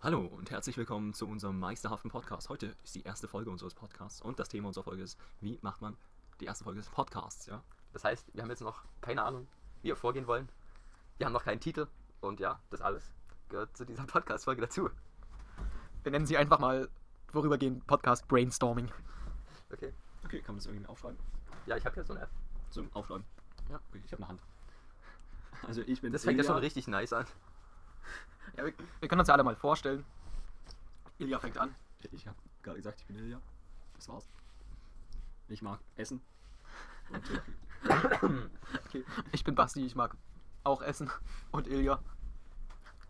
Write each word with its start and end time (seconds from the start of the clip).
Hallo 0.00 0.20
und 0.20 0.52
herzlich 0.52 0.76
willkommen 0.76 1.12
zu 1.12 1.26
unserem 1.26 1.58
meisterhaften 1.58 2.08
Podcast. 2.08 2.48
Heute 2.48 2.76
ist 2.84 2.94
die 2.94 3.02
erste 3.02 3.26
Folge 3.26 3.50
unseres 3.50 3.74
Podcasts 3.74 4.22
und 4.22 4.38
das 4.38 4.48
Thema 4.48 4.68
unserer 4.68 4.84
Folge 4.84 5.02
ist, 5.02 5.18
wie 5.40 5.58
macht 5.60 5.82
man 5.82 5.96
die 6.38 6.44
erste 6.44 6.62
Folge 6.62 6.78
des 6.78 6.88
Podcasts, 6.88 7.46
ja? 7.46 7.64
Das 7.92 8.04
heißt, 8.04 8.32
wir 8.32 8.42
haben 8.44 8.50
jetzt 8.50 8.60
noch 8.60 8.84
keine 9.00 9.24
Ahnung, 9.24 9.48
wie 9.82 9.88
wir 9.88 9.96
vorgehen 9.96 10.28
wollen. 10.28 10.48
Wir 11.16 11.26
haben 11.26 11.32
noch 11.32 11.42
keinen 11.42 11.58
Titel 11.58 11.88
und 12.20 12.38
ja, 12.38 12.60
das 12.70 12.80
alles 12.80 13.10
gehört 13.48 13.76
zu 13.76 13.84
dieser 13.84 14.04
Podcast-Folge 14.06 14.60
dazu. 14.60 14.88
Wir 16.04 16.12
nennen 16.12 16.26
sie 16.26 16.36
einfach 16.36 16.60
mal 16.60 16.88
vorübergehend 17.32 17.84
Podcast 17.88 18.28
Brainstorming. 18.28 18.88
Okay. 19.72 19.92
Okay, 20.24 20.38
kann 20.42 20.54
man 20.54 20.58
das 20.58 20.66
irgendwie 20.66 20.86
aufschreiben? 20.86 21.18
Ja, 21.66 21.76
ich 21.76 21.84
habe 21.84 21.94
hier 21.94 22.04
so 22.04 22.12
eine 22.12 22.22
App. 22.22 22.30
Zum 22.70 22.88
Aufschreiben. 22.94 23.24
Ja. 23.68 23.80
Okay, 23.88 24.02
ich 24.04 24.12
habe 24.12 24.22
eine 24.22 24.28
Hand. 24.28 24.42
Also 25.66 25.82
ich 25.82 26.00
bin 26.00 26.12
Das 26.12 26.22
fängt 26.22 26.38
ja 26.38 26.44
schon 26.44 26.58
richtig 26.58 26.86
nice 26.86 27.12
an. 27.12 27.26
Ja, 28.56 28.64
wir, 28.64 28.72
wir 29.00 29.08
können 29.08 29.20
uns 29.20 29.28
ja 29.28 29.34
alle 29.34 29.44
mal 29.44 29.56
vorstellen. 29.56 30.04
Ilja 31.18 31.38
fängt 31.38 31.58
an. 31.58 31.74
Ich 32.12 32.26
habe 32.26 32.36
gerade 32.62 32.76
gesagt, 32.78 33.00
ich 33.00 33.06
bin 33.06 33.16
Ilja. 33.16 33.40
Das 33.96 34.08
war's. 34.08 34.28
Ich 35.48 35.62
mag 35.62 35.80
Essen. 35.96 36.20
Und, 37.10 37.22
Okay. 38.86 39.04
Ich 39.32 39.44
bin 39.44 39.54
Basti, 39.54 39.84
ich 39.84 39.94
mag 39.94 40.16
auch 40.64 40.82
Essen. 40.82 41.10
Und 41.52 41.66
Ilja. 41.66 42.02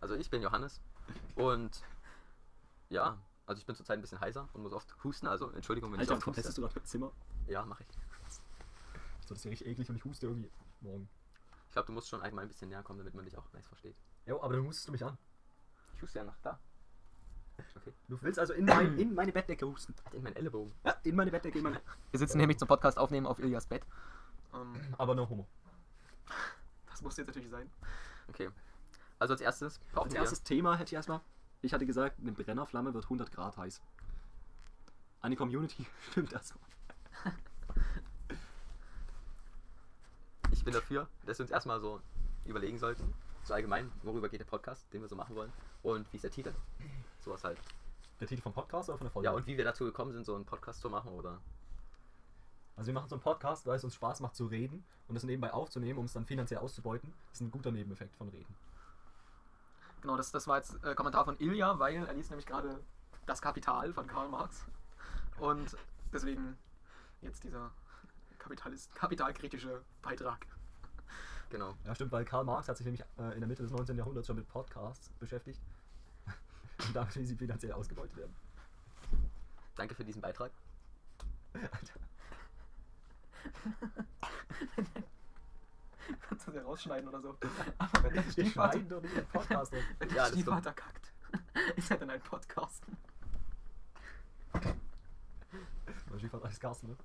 Also 0.01 0.15
ich 0.15 0.29
bin 0.29 0.41
Johannes 0.41 0.81
und 1.35 1.83
ja, 2.89 3.17
also 3.45 3.59
ich 3.59 3.65
bin 3.65 3.75
zurzeit 3.75 3.97
ein 3.97 4.01
bisschen 4.01 4.21
heiser 4.21 4.47
und 4.53 4.61
muss 4.61 4.71
oft 4.71 4.95
husten, 5.03 5.27
also 5.27 5.49
Entschuldigung, 5.51 5.91
wenn 5.91 5.99
Alter, 5.99 6.13
ich 6.17 6.17
oft 6.25 6.35
testest 6.35 6.49
huste. 6.49 6.61
du 6.61 6.67
gerade 6.67 6.79
im 6.79 6.85
Zimmer? 6.85 7.11
Ja, 7.47 7.65
mache 7.65 7.83
ich. 7.83 7.89
So, 9.21 9.29
das 9.29 9.39
ist 9.39 9.43
ja 9.43 9.49
richtig 9.49 9.67
eklig 9.67 9.89
und 9.89 9.95
ich 9.97 10.05
huste 10.05 10.27
irgendwie 10.27 10.49
morgen. 10.81 11.09
Ich 11.67 11.73
glaube, 11.73 11.87
du 11.87 11.91
musst 11.91 12.07
schon 12.07 12.21
einmal 12.21 12.45
ein 12.45 12.47
bisschen 12.47 12.69
näher 12.69 12.81
kommen, 12.81 12.99
damit 12.99 13.13
man 13.13 13.25
dich 13.25 13.37
auch 13.37 13.51
nice 13.51 13.67
versteht. 13.67 13.95
Jo, 14.29 14.39
aber 14.43 14.53
dann 14.53 14.65
hustest 14.67 14.87
du 14.87 14.91
mich 14.91 15.03
an. 15.03 15.17
Ich 15.95 16.03
huste 16.03 16.19
ja 16.19 16.23
nach 16.23 16.37
da. 16.43 16.59
Okay. 17.75 17.91
Du 18.07 18.21
willst 18.21 18.37
also 18.37 18.53
in, 18.53 18.63
mein, 18.63 18.97
in 18.99 19.15
meine 19.15 19.31
Bettdecke 19.31 19.65
husten. 19.65 19.95
Hat 20.05 20.13
in 20.13 20.21
meinen 20.21 20.35
Ellenbogen. 20.35 20.71
Ja, 20.85 20.95
in 21.03 21.15
meine 21.15 21.31
Bettdecke, 21.31 21.57
in 21.57 21.63
meine... 21.63 21.81
Wir 22.11 22.19
sitzen 22.19 22.37
nämlich 22.37 22.59
zum 22.59 22.67
Podcast 22.67 22.99
aufnehmen 22.99 23.25
auf 23.25 23.39
Iljas 23.39 23.65
Bett. 23.65 23.83
Ähm, 24.53 24.75
Aber 24.99 25.15
no 25.15 25.27
homo. 25.27 25.47
das 26.91 27.01
muss 27.01 27.17
jetzt 27.17 27.25
natürlich 27.25 27.49
sein. 27.49 27.71
Okay. 28.27 28.51
Also 29.17 29.33
als 29.33 29.41
erstes 29.41 29.81
Als 29.95 30.13
erstes 30.13 30.43
Thema 30.43 30.77
hätte 30.77 30.89
ich 30.89 30.93
erstmal, 30.93 31.21
ich 31.63 31.73
hatte 31.73 31.87
gesagt, 31.87 32.19
eine 32.19 32.31
Brennerflamme 32.31 32.93
wird 32.93 33.05
100 33.05 33.31
Grad 33.31 33.57
heiß. 33.57 33.81
Eine 35.21 35.35
Community 35.35 35.87
stimmt 36.11 36.31
das. 36.31 36.53
Ich 40.51 40.63
bin 40.63 40.73
dafür, 40.73 41.09
dass 41.25 41.39
wir 41.39 41.43
uns 41.43 41.51
erstmal 41.51 41.79
so 41.81 41.99
überlegen 42.45 42.77
sollten, 42.77 43.11
so 43.49 43.53
allgemein, 43.55 43.91
worüber 44.03 44.29
geht 44.29 44.39
der 44.39 44.45
Podcast, 44.45 44.91
den 44.93 45.01
wir 45.01 45.09
so 45.09 45.15
machen 45.15 45.35
wollen 45.35 45.51
und 45.83 46.11
wie 46.13 46.17
ist 46.17 46.23
der 46.23 46.31
Titel. 46.31 46.53
Sowas 47.19 47.43
halt. 47.43 47.59
Der 48.19 48.27
Titel 48.27 48.41
vom 48.41 48.53
Podcast 48.53 48.89
oder 48.89 48.97
von 48.97 49.05
der 49.05 49.11
Folge? 49.11 49.25
Ja, 49.25 49.33
und 49.33 49.45
wie 49.47 49.57
wir 49.57 49.65
dazu 49.65 49.85
gekommen 49.85 50.13
sind, 50.13 50.25
so 50.25 50.35
einen 50.35 50.45
Podcast 50.45 50.81
zu 50.81 50.89
machen 50.89 51.11
oder. 51.11 51.39
Also 52.75 52.87
wir 52.87 52.93
machen 52.93 53.09
so 53.09 53.15
einen 53.15 53.21
Podcast, 53.21 53.65
weil 53.65 53.75
es 53.75 53.83
uns 53.83 53.95
Spaß 53.95 54.21
macht 54.21 54.35
zu 54.35 54.45
reden 54.45 54.85
und 55.07 55.15
das 55.15 55.23
nebenbei 55.23 55.51
aufzunehmen, 55.51 55.99
um 55.99 56.05
es 56.05 56.13
dann 56.13 56.25
finanziell 56.25 56.59
auszubeuten. 56.59 57.11
Das 57.29 57.41
ist 57.41 57.41
ein 57.41 57.51
guter 57.51 57.71
Nebeneffekt 57.71 58.15
von 58.15 58.29
Reden. 58.29 58.55
Genau, 60.01 60.15
das, 60.15 60.31
das 60.31 60.47
war 60.47 60.57
jetzt 60.57 60.81
äh, 60.85 60.95
Kommentar 60.95 61.25
von 61.25 61.37
Ilja, 61.39 61.77
weil 61.79 61.95
er 61.95 62.13
liest 62.13 62.29
nämlich 62.29 62.45
gerade 62.45 62.79
Das 63.25 63.41
Kapital 63.41 63.91
von 63.91 64.07
Karl 64.07 64.29
Marx. 64.29 64.65
Und 65.39 65.75
deswegen 66.13 66.57
jetzt 67.21 67.43
dieser 67.43 67.71
Kapitalist, 68.37 68.95
kapitalkritische 68.95 69.81
Beitrag. 70.01 70.45
Genau. 71.49 71.73
Ja, 71.85 71.95
stimmt, 71.95 72.11
weil 72.11 72.25
Karl 72.25 72.43
Marx 72.43 72.69
hat 72.69 72.77
sich 72.77 72.85
nämlich 72.85 73.03
äh, 73.17 73.33
in 73.33 73.39
der 73.39 73.47
Mitte 73.47 73.63
des 73.63 73.71
19. 73.71 73.97
Jahrhunderts 73.97 74.27
schon 74.27 74.35
mit 74.35 74.47
Podcasts 74.47 75.09
beschäftigt. 75.19 75.59
und 76.85 76.95
damit, 76.95 77.15
wie 77.15 77.25
sie 77.25 77.35
finanziell 77.35 77.71
ausgebeutet 77.71 78.15
werden. 78.17 78.35
Danke 79.75 79.95
für 79.95 80.05
diesen 80.05 80.21
Beitrag. 80.21 80.51
Alter. 81.53 81.99
Kannst 86.21 86.47
du 86.47 86.51
das 86.51 86.55
ja 86.55 86.63
rausschneiden 86.63 87.07
oder 87.09 87.21
so. 87.21 87.37
Aber 87.77 88.03
wenn 88.03 88.13
der 88.13 88.25
Wir 88.25 88.31
Stiefvater, 88.31 88.79
doch 88.79 89.01
nicht 89.01 89.15
den 89.15 89.25
Podcast 89.27 89.73
drin. 89.73 89.83
wenn 89.99 90.09
Ja, 90.15 90.25
Stiefvater 90.27 90.73
kackt, 90.73 91.11
ist 91.75 91.91
er 91.91 91.97
dann 91.97 92.09
ein 92.09 92.21
Podcast? 92.21 92.83
Mein 94.53 96.19
Stiefvater 96.19 96.47
heißt 96.47 96.59
Carsten, 96.59 96.87
ne? 96.87 96.97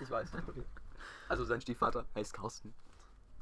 Ich 0.00 0.10
weiß. 0.10 0.30
Also 1.28 1.44
sein 1.44 1.60
Stiefvater 1.60 2.06
heißt 2.14 2.32
Carsten. 2.32 2.74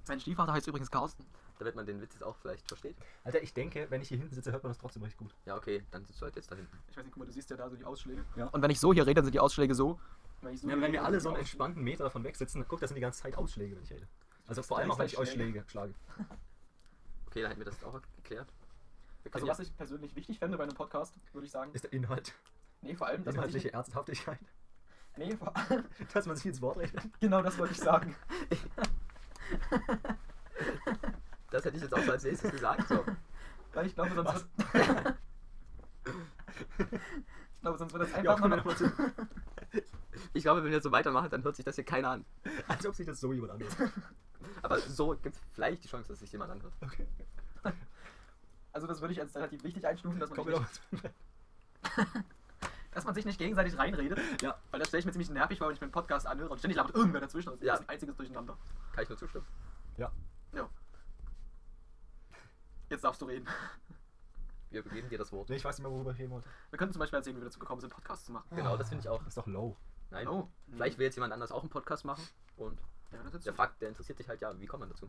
Sein 0.05 0.21
Stiefvater 0.21 0.53
heißt 0.53 0.67
übrigens 0.67 0.91
Carsten. 0.91 1.25
Damit 1.59 1.77
man 1.77 1.87
den 1.87 2.01
Witz 2.01 2.13
jetzt 2.15 2.23
auch 2.23 2.37
vielleicht 2.37 2.67
versteht. 2.69 2.97
Alter, 3.23 3.43
ich 3.43 3.55
denke, 3.55 3.87
wenn 3.91 4.03
ich 4.03 4.09
hier 4.09 4.19
hinten 4.19 4.35
sitze, 4.35 4.53
hört 4.53 4.63
man 4.63 4.71
das 4.71 4.79
trotzdem 4.79 5.03
recht 5.03 5.17
gut. 5.17 5.35
Ja, 5.47 5.57
okay, 5.57 5.83
dann 5.91 6.05
sitzt 6.05 6.21
du 6.21 6.25
halt 6.27 6.37
jetzt 6.37 6.51
da 6.51 6.57
hinten. 6.57 6.77
Ich 6.91 6.97
weiß 6.97 7.05
nicht, 7.05 7.13
guck 7.13 7.21
mal, 7.21 7.27
du 7.27 7.33
siehst 7.33 7.49
ja 7.51 7.57
da 7.57 7.71
so 7.71 7.77
die 7.77 7.85
Ausschläge. 7.85 8.25
Ja. 8.37 8.47
Und 8.49 8.61
wenn 8.61 8.71
ich 8.71 8.81
so 8.81 8.93
hier 8.93 9.05
rede, 9.07 9.15
dann 9.15 9.25
sind 9.25 9.35
die 9.35 9.41
Ausschläge 9.41 9.75
so. 9.75 9.99
Wenn, 10.43 10.57
so 10.57 10.69
Ja, 10.69 10.81
wenn 10.81 10.93
wir 10.93 11.05
alle 11.05 11.21
so 11.21 11.31
einen 11.31 11.39
entspannten 11.39 11.83
Meter 11.83 12.05
davon 12.05 12.23
weg 12.25 12.37
sitzen, 12.37 12.65
guck, 12.69 12.81
das 12.81 12.91
sind 12.91 12.97
die 12.97 13.01
ganze 13.01 13.23
Zeit 13.23 13.37
Ausschläge, 13.37 13.77
wenn 13.77 13.83
ich 13.83 13.91
rede. 13.93 14.07
Also 14.47 14.63
vor 14.63 14.77
Das 14.77 14.83
allem 14.83 14.91
auch, 14.91 14.99
wenn 14.99 15.07
ich 15.07 15.17
euch 15.19 15.31
Schläge. 15.31 15.65
schlage. 15.69 15.95
Okay, 17.27 17.43
dann 17.43 17.51
hätten 17.51 17.63
wir 17.63 17.65
das 17.65 17.83
auch 17.83 18.01
geklärt. 18.17 18.47
Wir 19.25 19.35
Also 19.35 19.49
was 19.49 19.59
ich 19.59 19.77
persönlich 19.77 20.15
wichtig 20.15 20.39
fände 20.39 20.57
bei 20.57 20.63
einem 20.63 20.75
Podcast, 20.77 21.17
würde 21.33 21.47
ich 21.47 21.51
sagen, 21.51 21.73
Ist 21.73 21.83
der 21.83 21.93
Inhalt, 21.93 22.33
nee, 22.81 22.95
vor 22.95 23.09
allem, 23.09 23.25
dass 23.25 23.35
man 23.35 23.47
sich 23.47 23.65
inhaltliche 23.65 23.73
Ernsthaftigkeit, 23.73 24.39
nee, 25.17 25.37
vor 25.37 25.57
allem, 25.57 25.85
dass 26.15 26.27
man 26.27 26.37
sich 26.37 26.47
ins 26.47 26.61
Wort 26.63 26.77
redet. 26.77 27.03
genau 27.19 27.43
das 27.43 27.59
wollte 27.59 27.73
ich 27.73 27.81
sagen. 27.81 28.15
das 31.51 31.65
hätte 31.65 31.77
ich 31.77 31.83
jetzt 31.83 31.95
auch 31.95 32.09
als 32.09 32.25
nächstes 32.25 32.51
gesagt. 32.51 32.89
So. 32.89 33.05
Weil 33.73 33.87
ich 33.87 33.95
glaube, 33.95 34.15
sonst 34.15 34.27
wird, 34.35 34.47
ich 36.79 37.61
glaube, 37.61 37.79
sonst 37.79 37.93
wird 37.93 38.03
das 38.03 38.13
Ja, 38.23 38.35
einfach 38.35 38.51
wenn 38.51 38.59
noch, 38.59 38.65
Ich 40.33 40.43
glaube, 40.43 40.63
wenn 40.65 40.71
wir 40.71 40.81
so 40.81 40.93
weitermachen, 40.93 41.31
dann 41.31 41.43
hört 41.43 41.57
sich 41.57 41.65
das 41.65 41.75
hier 41.75 41.85
keiner 41.85 42.11
an. 42.11 42.25
Als 42.69 42.87
ob 42.87 42.95
sich 42.95 43.07
das 43.07 43.21
so 43.21 43.33
jemand 43.33 43.53
anhört. 43.53 43.77
Aber 44.63 44.79
so 44.79 45.17
gibt 45.17 45.35
es 45.37 45.43
vielleicht 45.53 45.83
die 45.85 45.89
Chance, 45.89 46.09
dass 46.09 46.21
sich 46.21 46.31
jemand 46.33 46.53
anhört. 46.53 46.73
Okay. 46.83 47.07
also 48.73 48.87
das 48.87 49.01
würde 49.01 49.13
ich 49.13 49.21
als 49.21 49.35
relativ 49.35 49.65
wichtig 49.65 49.87
einstufen, 49.87 50.21
dass 50.21 50.31
man, 50.31 50.47
nicht, 50.47 50.81
dass 52.93 53.05
man 53.05 53.15
sich 53.15 53.25
nicht 53.25 53.39
gegenseitig 53.39 53.77
reinredet. 53.79 54.21
Ja. 54.43 54.57
Weil 54.71 54.81
das 54.81 54.89
stelle 54.89 55.01
ich 55.01 55.07
mir 55.07 55.13
ziemlich 55.13 55.31
nervig 55.31 55.59
vor, 55.59 55.69
wenn 55.69 55.75
ich 55.75 55.81
mir 55.81 55.87
einen 55.87 55.93
Podcast 55.93 56.27
anhöre 56.27 56.51
und 56.51 56.59
ständig 56.59 56.77
labert 56.77 56.95
irgendwer 56.95 57.21
dazwischen. 57.21 57.51
Das 57.51 57.63
Ja. 57.63 57.75
ist 57.75 57.81
ein 57.81 57.89
einziges 57.89 58.17
Durcheinander. 58.17 58.57
Kann 58.95 59.03
ich 59.03 59.09
nur 59.09 59.19
zustimmen. 59.19 59.47
Ja. 59.97 60.11
Ja. 60.53 60.69
Jetzt 62.91 63.03
darfst 63.05 63.21
du 63.21 63.27
reden. 63.27 63.47
Wir 64.71 64.83
geben 64.83 65.09
dir 65.09 65.19
das 65.19 65.33
Wort. 65.33 65.49
Nee, 65.49 65.57
ich 65.57 65.65
weiß 65.65 65.79
nicht 65.79 65.85
mehr, 65.87 65.93
worüber 65.93 66.13
ich 66.13 66.19
reden 66.19 66.31
wollte. 66.31 66.49
Wir 66.71 66.79
könnten 66.79 66.93
zum 66.93 67.01
Beispiel 67.01 67.17
erzählen, 67.19 67.37
wie 67.37 67.41
wir 67.41 67.47
dazu 67.47 67.59
gekommen 67.59 67.81
sind, 67.81 67.91
Podcasts 67.93 68.25
zu 68.27 68.33
machen. 68.33 68.47
Genau, 68.55 68.77
das 68.77 68.89
finde 68.89 69.03
ich 69.03 69.09
auch. 69.09 69.19
Das 69.19 69.29
ist 69.29 69.37
doch 69.39 69.47
low. 69.47 69.77
Nein. 70.11 70.29
Oh. 70.29 70.49
Vielleicht 70.71 70.99
will 70.99 71.07
jetzt 71.07 71.15
jemand 71.17 71.33
anders 71.33 71.51
auch 71.53 71.61
einen 71.61 71.71
Podcast 71.71 72.05
machen 72.05 72.23
und 72.57 72.81
Ja, 73.13 73.23
das 73.23 73.35
ist 73.35 73.47
der 73.47 73.55
fragt, 73.55 73.81
der 73.83 73.89
interessiert 73.89 74.19
sich 74.19 74.29
halt 74.29 74.41
ja, 74.41 74.59
wie 74.61 74.67
kommt 74.67 74.81
man 74.81 74.89
dazu? 74.91 75.09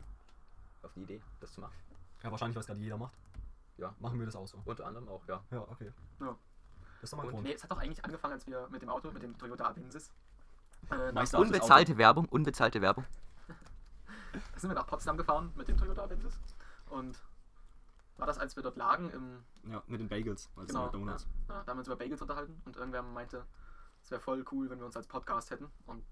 Auf 0.82 0.92
die 0.94 1.02
Idee, 1.02 1.22
das 1.40 1.52
zu 1.52 1.60
machen. 1.60 1.74
Ja, 2.22 2.30
wahrscheinlich, 2.30 2.56
was 2.56 2.66
gerade 2.66 2.80
jeder 2.80 2.96
macht. 2.96 3.14
Ja. 3.76 3.94
Machen 3.98 4.18
wir 4.18 4.26
das 4.26 4.36
auch 4.36 4.46
so. 4.46 4.60
Unter 4.64 4.86
anderem 4.86 5.08
auch, 5.08 5.26
ja. 5.28 5.44
Ja, 5.50 5.60
okay. 5.62 5.92
Ja. 6.20 6.36
Das 7.00 7.02
ist 7.04 7.12
doch 7.12 7.18
mal 7.18 7.22
ein 7.24 7.26
Und- 7.28 7.34
Grund. 7.34 7.44
Nee, 7.46 7.54
es 7.54 7.62
hat 7.62 7.70
doch 7.70 7.78
eigentlich 7.78 8.04
angefangen, 8.04 8.34
als 8.34 8.46
wir 8.46 8.68
mit 8.68 8.82
dem 8.82 8.88
Auto, 8.88 9.10
mit 9.10 9.22
dem 9.22 9.36
Toyota 9.36 9.68
Avensis, 9.68 10.12
äh, 10.90 11.36
Unbezahlte 11.36 11.98
Werbung, 11.98 12.26
unbezahlte 12.26 12.80
Werbung. 12.80 13.04
Sind 14.56 14.70
wir 14.70 14.74
nach 14.74 14.86
Potsdam 14.86 15.16
gefahren 15.16 15.52
mit 15.56 15.68
dem 15.68 15.76
Toyota 15.76 16.04
Avensis. 16.04 16.38
Und 16.88 17.22
war 18.16 18.26
das, 18.26 18.38
als 18.38 18.56
wir 18.56 18.62
dort 18.62 18.76
lagen 18.76 19.10
im 19.10 19.44
Ja, 19.70 19.82
mit 19.86 20.00
den 20.00 20.08
Bagels, 20.08 20.48
also 20.56 20.66
Genau, 20.68 20.88
Donuts. 20.88 21.26
Ja, 21.48 21.62
da 21.62 21.70
haben 21.70 21.76
wir 21.76 21.78
uns 21.80 21.88
über 21.88 21.96
Bagels 21.96 22.22
unterhalten 22.22 22.60
und 22.64 22.76
irgendwer 22.76 23.02
meinte, 23.02 23.44
es 24.02 24.10
wäre 24.10 24.20
voll 24.20 24.44
cool, 24.52 24.70
wenn 24.70 24.78
wir 24.78 24.86
uns 24.86 24.96
als 24.96 25.06
Podcast 25.06 25.50
hätten. 25.50 25.70
Und 25.86 26.04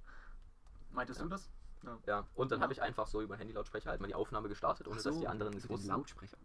meintest 0.91 1.21
Ja. 1.21 1.25
du 1.25 1.31
das? 1.31 1.51
Ja. 1.83 1.99
Ja, 2.07 2.27
und 2.35 2.51
dann 2.51 2.59
Ja. 2.59 2.63
habe 2.65 2.73
ich 2.73 2.83
einfach 2.83 3.07
so 3.07 3.21
über 3.23 3.37
den 3.37 3.41
Handylautsprecher 3.41 3.91
halt 3.91 4.01
mal 4.01 4.07
die 4.07 4.15
Aufnahme 4.15 4.49
gestartet, 4.49 4.89
ohne 4.89 5.01
so, 5.01 5.11
dass 5.11 5.19
die 5.21 5.29
anderen 5.29 5.55
es 5.55 5.65
mit 5.65 5.71
wussten. 5.71 5.89
Lautsprecher. 5.89 6.37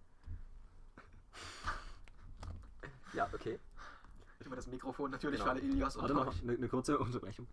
Ja, 3.14 3.28
okay. 3.34 3.60
Über 4.45 4.56
das 4.56 4.68
Mikrofon 4.68 5.12
natürlich 5.12 5.40
Genau. 5.40 5.45
für 5.45 5.52
alle 5.52 5.60
Ilias 5.62 5.95
und 5.98 6.10
noch, 6.13 6.42
eine, 6.42 6.54
eine 6.54 6.69
kurze 6.69 6.98
Unterbrechung. 6.98 7.48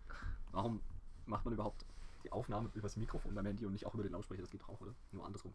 Warum 0.51 0.81
macht 1.25 1.43
man 1.45 1.53
überhaupt 1.53 1.85
die 2.27 2.31
Aufnahme 2.31 2.69
über 2.73 2.81
das 2.81 2.97
Mikrofon 2.97 3.33
beim 3.33 3.45
Handy 3.45 3.65
und 3.65 3.73
nicht 3.73 3.85
auch 3.85 3.93
über 3.93 4.03
den 4.03 4.11
Lautsprecher? 4.11 4.41
Das 4.41 4.51
geht 4.51 4.63
auch, 4.63 4.79
oder? 4.81 4.93
Nur 5.11 5.25
andersrum. 5.25 5.53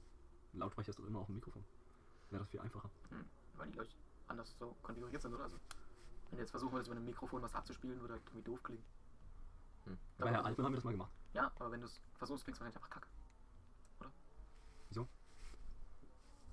Ein 0.52 0.58
Lautsprecher 0.58 0.90
ist 0.90 0.98
doch 0.98 1.06
immer 1.06 1.20
auch 1.20 1.28
ein 1.28 1.34
Mikrofon. 1.34 1.64
Wäre 2.30 2.40
das 2.40 2.50
viel 2.50 2.60
einfacher. 2.60 2.90
Hm, 3.10 3.24
weil 3.56 3.70
die, 3.70 3.80
ich, 3.80 3.96
anders 4.26 4.54
so 4.58 4.74
konfiguriert 4.82 5.22
sind 5.22 5.34
oder 5.34 5.48
so. 5.48 5.58
Wenn 6.30 6.38
jetzt 6.38 6.50
versuchen 6.50 6.72
würdest, 6.72 6.90
über 6.90 6.98
ein 6.98 7.04
Mikrofon 7.04 7.42
was 7.42 7.54
abzuspielen, 7.54 8.00
würde 8.00 8.14
halt 8.14 8.22
irgendwie 8.26 8.42
doof 8.42 8.62
klingen. 8.62 8.84
Hm. 9.84 9.98
Bei 10.18 10.30
Herr 10.30 10.44
Altmann 10.44 10.66
haben 10.66 10.72
wir 10.72 10.76
das 10.76 10.84
mal 10.84 10.92
gemacht. 10.92 11.12
Ja, 11.34 11.52
aber 11.56 11.70
wenn 11.70 11.80
du 11.80 11.86
es 11.86 12.00
versuchst, 12.16 12.44
klingt 12.44 12.56
es 12.56 12.60
wahrscheinlich 12.60 12.76
einfach 12.76 12.90
kacke. 12.90 13.08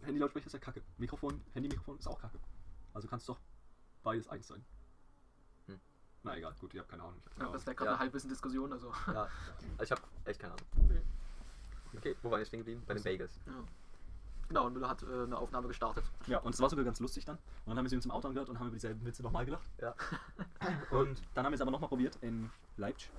Handy-Lautsprecher 0.01 0.47
ist 0.47 0.53
ja 0.53 0.59
kacke. 0.59 0.81
Mikrofon, 0.97 1.41
Handy-Mikrofon 1.53 1.97
ist 1.97 2.07
auch 2.07 2.19
kacke. 2.19 2.39
Also 2.93 3.07
kann 3.07 3.19
es 3.19 3.25
doch 3.25 3.39
beides 4.03 4.27
eins 4.27 4.47
sein. 4.47 4.63
Na 6.23 6.35
egal, 6.37 6.53
gut, 6.59 6.73
ihr 6.73 6.81
habt 6.81 6.89
keine 6.89 7.03
Ahnung. 7.03 7.21
Ich 7.25 7.39
hab 7.39 7.47
Ja, 7.47 7.53
das 7.53 7.65
wäre 7.65 7.75
gerade 7.75 7.89
Ja. 7.91 7.93
eine 7.95 7.99
Halbwissen-Diskussion, 8.03 8.73
also. 8.73 8.91
Ja, 9.07 9.27
also 9.77 9.83
ich 9.83 9.91
habe 9.91 10.01
echt 10.25 10.39
keine 10.39 10.53
Ahnung. 10.53 10.65
Okay, 11.97 12.15
wo 12.21 12.29
waren 12.31 12.39
wir 12.39 12.45
stehen 12.45 12.59
geblieben? 12.59 12.83
Bei 12.85 12.93
den 12.93 13.03
Bagels. 13.03 13.39
Ja. 13.47 13.53
Genau, 14.49 14.65
und 14.65 14.73
Müller 14.73 14.89
hat 14.89 15.03
äh, 15.03 15.23
eine 15.23 15.37
Aufnahme 15.37 15.67
gestartet. 15.67 16.03
Ja, 16.27 16.39
und 16.39 16.53
es 16.53 16.59
war 16.59 16.69
sogar 16.69 16.83
ganz 16.85 16.99
lustig 16.99 17.23
dann. 17.25 17.35
Und 17.37 17.43
dann 17.67 17.77
haben 17.77 17.85
wir 17.85 17.89
sie 17.89 17.95
uns 17.95 18.05
im 18.05 18.11
Auto 18.11 18.27
angehört 18.27 18.49
und 18.49 18.59
haben 18.59 18.67
über 18.67 18.75
dieselben 18.75 19.03
Witze 19.05 19.21
nochmal 19.23 19.45
gelacht. 19.45 19.69
Ja. 19.79 19.93
Und 20.91 21.21
dann 21.35 21.45
haben 21.45 21.51
wir 21.51 21.55
es 21.55 21.61
aber 21.61 21.69
nochmal 21.71 21.87
probiert 21.89 22.17
in 22.21 22.49
Leipzig. 22.77 23.11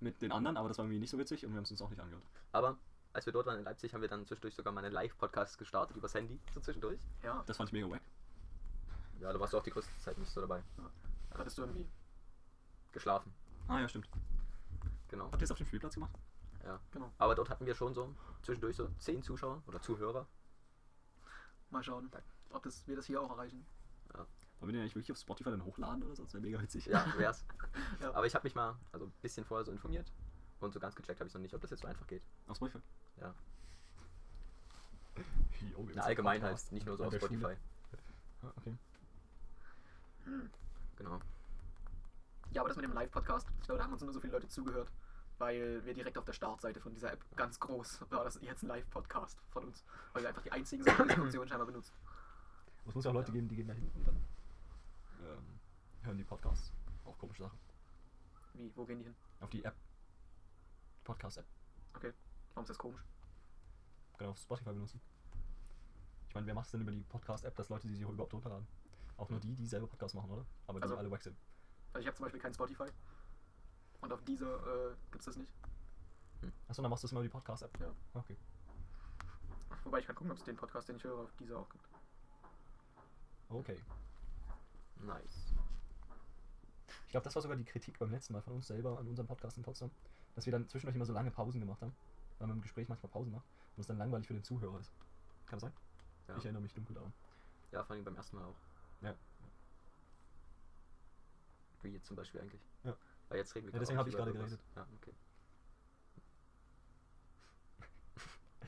Mit 0.00 0.20
den 0.20 0.30
anderen, 0.32 0.56
aber 0.58 0.68
das 0.68 0.76
war 0.78 0.84
irgendwie 0.84 0.98
nicht 1.00 1.10
so 1.10 1.16
witzig 1.18 1.44
und 1.46 1.52
wir 1.52 1.56
haben 1.56 1.62
es 1.64 1.70
uns 1.70 1.80
auch 1.80 1.88
nicht 1.88 2.00
angehört. 2.00 2.24
Aber 2.52 2.76
als 3.12 3.24
wir 3.24 3.32
dort 3.32 3.46
waren 3.46 3.58
in 3.58 3.64
Leipzig, 3.64 3.94
haben 3.94 4.00
wir 4.02 4.08
dann 4.08 4.26
zwischendurch 4.26 4.54
sogar 4.54 4.72
mal 4.72 4.84
einen 4.84 4.92
Live-Podcast 4.92 5.56
gestartet 5.58 5.96
übers 5.96 6.12
Handy, 6.14 6.38
so 6.52 6.60
zwischendurch. 6.60 6.98
Ja, 7.22 7.42
Das 7.46 7.56
fand 7.56 7.68
ich 7.68 7.72
mega 7.72 7.88
wack. 7.88 8.00
Ja, 9.20 9.32
da 9.32 9.38
warst 9.40 9.52
du 9.52 9.58
auch 9.58 9.62
die 9.62 9.70
größte 9.70 9.96
Zeit 9.98 10.18
nicht 10.18 10.30
so 10.30 10.40
dabei. 10.40 10.62
da 10.76 10.82
hattest 11.38 11.58
du 11.58 11.62
irgendwie. 11.62 11.88
Geschlafen, 12.92 13.32
Ah 13.68 13.80
ja, 13.80 13.88
stimmt. 13.88 14.08
genau. 15.08 15.24
Habt 15.26 15.40
ihr 15.40 15.44
es 15.44 15.50
auf 15.50 15.56
dem 15.58 15.66
Spielplatz 15.66 15.94
gemacht? 15.94 16.14
Ja. 16.64 16.78
Genau. 16.90 17.10
Aber 17.18 17.34
dort 17.34 17.48
hatten 17.48 17.64
wir 17.66 17.74
schon 17.74 17.94
so 17.94 18.14
zwischendurch 18.42 18.76
so 18.76 18.88
zehn 18.98 19.22
Zuschauer 19.22 19.62
oder 19.66 19.80
Zuhörer. 19.80 20.26
Mal 21.70 21.82
schauen, 21.82 22.10
ob 22.50 22.62
das, 22.62 22.86
wir 22.86 22.96
das 22.96 23.06
hier 23.06 23.20
auch 23.20 23.30
erreichen. 23.30 23.64
Wollen 24.12 24.68
wir 24.68 24.72
den 24.74 24.82
eigentlich 24.82 24.94
wirklich 24.94 25.10
auf 25.10 25.18
Spotify 25.18 25.50
dann 25.50 25.64
hochladen 25.64 26.02
oder 26.04 26.14
so? 26.14 26.22
Das 26.22 26.34
wäre 26.34 26.42
mega 26.42 26.60
witzig. 26.60 26.86
Ja, 26.86 27.04
wär's. 27.16 27.44
Ja. 28.00 28.12
Aber 28.14 28.26
ich 28.26 28.34
habe 28.34 28.44
mich 28.44 28.54
mal 28.54 28.76
also 28.92 29.06
ein 29.06 29.12
bisschen 29.22 29.44
vorher 29.44 29.64
so 29.64 29.72
informiert 29.72 30.12
und 30.60 30.72
so 30.72 30.78
ganz 30.78 30.94
gecheckt 30.94 31.18
habe 31.18 31.26
ich 31.28 31.34
noch 31.34 31.40
nicht, 31.40 31.54
ob 31.54 31.60
das 31.62 31.70
jetzt 31.70 31.80
so 31.80 31.88
einfach 31.88 32.06
geht. 32.06 32.22
Auf 32.46 32.56
Spotify? 32.58 32.78
Ja. 33.20 33.34
Jo, 35.72 35.78
In 35.88 35.94
der 35.94 36.04
Allgemeinheit, 36.04 36.60
nicht 36.70 36.86
nur 36.86 36.96
so 36.96 37.04
auf 37.06 37.14
Spotify. 37.14 37.56
Ah, 38.42 38.52
okay. 38.56 38.76
Genau. 41.02 41.18
Ja, 42.52 42.60
aber 42.60 42.68
das 42.68 42.76
mit 42.76 42.84
dem 42.84 42.92
Live-Podcast, 42.92 43.48
ich 43.60 43.66
glaube, 43.66 43.78
da 43.78 43.84
haben 43.84 43.92
uns 43.92 44.02
nur 44.02 44.12
so 44.12 44.20
viele 44.20 44.34
Leute 44.34 44.46
zugehört, 44.46 44.92
weil 45.38 45.84
wir 45.84 45.94
direkt 45.94 46.16
auf 46.16 46.24
der 46.24 46.32
Startseite 46.32 46.80
von 46.80 46.92
dieser 46.92 47.12
App 47.12 47.24
ganz 47.34 47.58
groß 47.58 48.04
war 48.10 48.24
das 48.24 48.38
jetzt 48.40 48.62
ein 48.62 48.68
Live-Podcast 48.68 49.40
von 49.50 49.64
uns, 49.64 49.84
weil 50.12 50.22
wir 50.22 50.28
einfach 50.28 50.42
die 50.42 50.52
einzigen 50.52 50.84
sind, 50.84 50.96
die 50.98 51.02
diese 51.02 51.16
Funktion 51.16 51.48
scheinbar 51.48 51.66
benutzen. 51.66 51.92
Es 52.86 52.94
muss 52.94 53.04
ja 53.04 53.10
auch 53.10 53.14
Leute 53.14 53.32
geben, 53.32 53.48
die 53.48 53.56
gehen 53.56 53.66
da 53.66 53.74
hinten 53.74 53.98
und 53.98 54.06
dann 54.06 54.16
ähm, 55.24 55.60
hören 56.02 56.18
die 56.18 56.24
Podcasts. 56.24 56.72
Auch 57.04 57.18
komische 57.18 57.42
Sachen. 57.42 57.58
Wie, 58.54 58.70
wo 58.76 58.84
gehen 58.84 58.98
die 58.98 59.04
hin? 59.04 59.14
Auf 59.40 59.50
die 59.50 59.64
App. 59.64 59.74
Podcast-App. 61.04 61.46
Okay, 61.94 62.12
warum 62.54 62.62
ist 62.62 62.70
das 62.70 62.78
komisch? 62.78 63.02
Können 64.18 64.30
auf 64.30 64.38
Spotify 64.38 64.72
benutzen. 64.72 65.00
Ich 66.28 66.34
meine, 66.34 66.46
wer 66.46 66.54
macht 66.54 66.66
es 66.66 66.72
denn 66.72 66.82
über 66.82 66.92
die 66.92 67.02
Podcast-App, 67.02 67.56
dass 67.56 67.68
Leute 67.70 67.88
die 67.88 67.94
sich 67.94 68.02
überhaupt 68.02 68.32
runterladen? 68.32 68.66
Auch 69.22 69.30
nur 69.30 69.38
die, 69.40 69.54
die 69.54 69.66
selber 69.66 69.86
Podcasts 69.86 70.14
machen, 70.14 70.30
oder? 70.30 70.44
Aber 70.66 70.80
die 70.80 70.82
Also- 70.82 70.96
alle 70.96 71.10
wack 71.10 71.22
sind. 71.22 71.36
Also 71.92 72.00
ich 72.00 72.06
habe 72.06 72.16
zum 72.16 72.24
Beispiel 72.24 72.40
kein 72.40 72.54
Spotify 72.54 72.88
und 74.00 74.12
auf 74.12 74.22
dieser 74.24 74.90
äh, 74.90 74.94
gibt 75.10 75.20
es 75.20 75.26
das 75.26 75.36
nicht. 75.36 75.52
Achso, 76.68 76.82
dann 76.82 76.90
machst 76.90 77.04
du 77.04 77.06
es 77.06 77.12
immer 77.12 77.20
über 77.20 77.28
die 77.28 77.32
Podcast-App. 77.32 77.78
Ja. 77.80 77.92
Okay. 78.14 78.36
Wobei 79.84 80.00
ich 80.00 80.06
kann 80.06 80.16
gucken, 80.16 80.32
ob 80.32 80.38
es 80.38 80.44
den 80.44 80.56
Podcast, 80.56 80.88
den 80.88 80.96
ich 80.96 81.04
höre, 81.04 81.18
auf 81.20 81.32
dieser 81.38 81.58
auch 81.58 81.68
gibt. 81.68 81.88
Okay. 83.50 83.78
Nice. 84.96 85.52
Ich 87.06 87.10
glaube, 87.10 87.24
das 87.24 87.34
war 87.34 87.42
sogar 87.42 87.56
die 87.56 87.64
Kritik 87.64 87.98
beim 87.98 88.10
letzten 88.10 88.32
Mal 88.32 88.40
von 88.42 88.54
uns 88.54 88.66
selber 88.66 88.98
an 88.98 89.06
unserem 89.06 89.26
Podcast 89.28 89.56
in 89.58 89.62
Potsdam, 89.62 89.90
dass 90.34 90.46
wir 90.46 90.52
dann 90.52 90.66
zwischendurch 90.68 90.96
immer 90.96 91.04
so 91.04 91.12
lange 91.12 91.30
Pausen 91.30 91.60
gemacht 91.60 91.82
haben, 91.82 91.94
weil 92.38 92.48
man 92.48 92.56
im 92.56 92.62
Gespräch 92.62 92.88
manchmal 92.88 93.10
Pausen 93.12 93.32
macht 93.32 93.44
und 93.76 93.80
es 93.82 93.86
dann 93.86 93.98
langweilig 93.98 94.26
für 94.26 94.34
den 94.34 94.42
Zuhörer 94.44 94.80
ist. 94.80 94.90
Kann 95.46 95.58
das 95.58 95.60
sein? 95.60 95.72
Ja. 96.28 96.36
Ich 96.38 96.44
erinnere 96.44 96.62
mich 96.62 96.72
dunkel 96.74 96.94
daran. 96.94 97.12
Ja, 97.70 97.84
vor 97.84 97.94
allem 97.94 98.04
beim 98.04 98.16
ersten 98.16 98.36
Mal 98.36 98.44
auch. 98.46 98.56
Ja. 99.02 99.14
Wie 101.82 101.88
jetzt 101.88 102.06
zum 102.06 102.16
Beispiel 102.16 102.40
eigentlich. 102.40 102.62
Ja. 102.84 102.96
Weil 103.28 103.38
jetzt 103.38 103.54
reden 103.54 103.66
wir 103.66 103.74
Ja, 103.74 103.78
deswegen 103.80 103.98
auch 103.98 104.02
hab 104.02 104.08
ich 104.08 104.14
gerade 104.14 104.32
geredet. 104.32 104.60
Ja, 104.76 104.86
okay. 104.96 105.14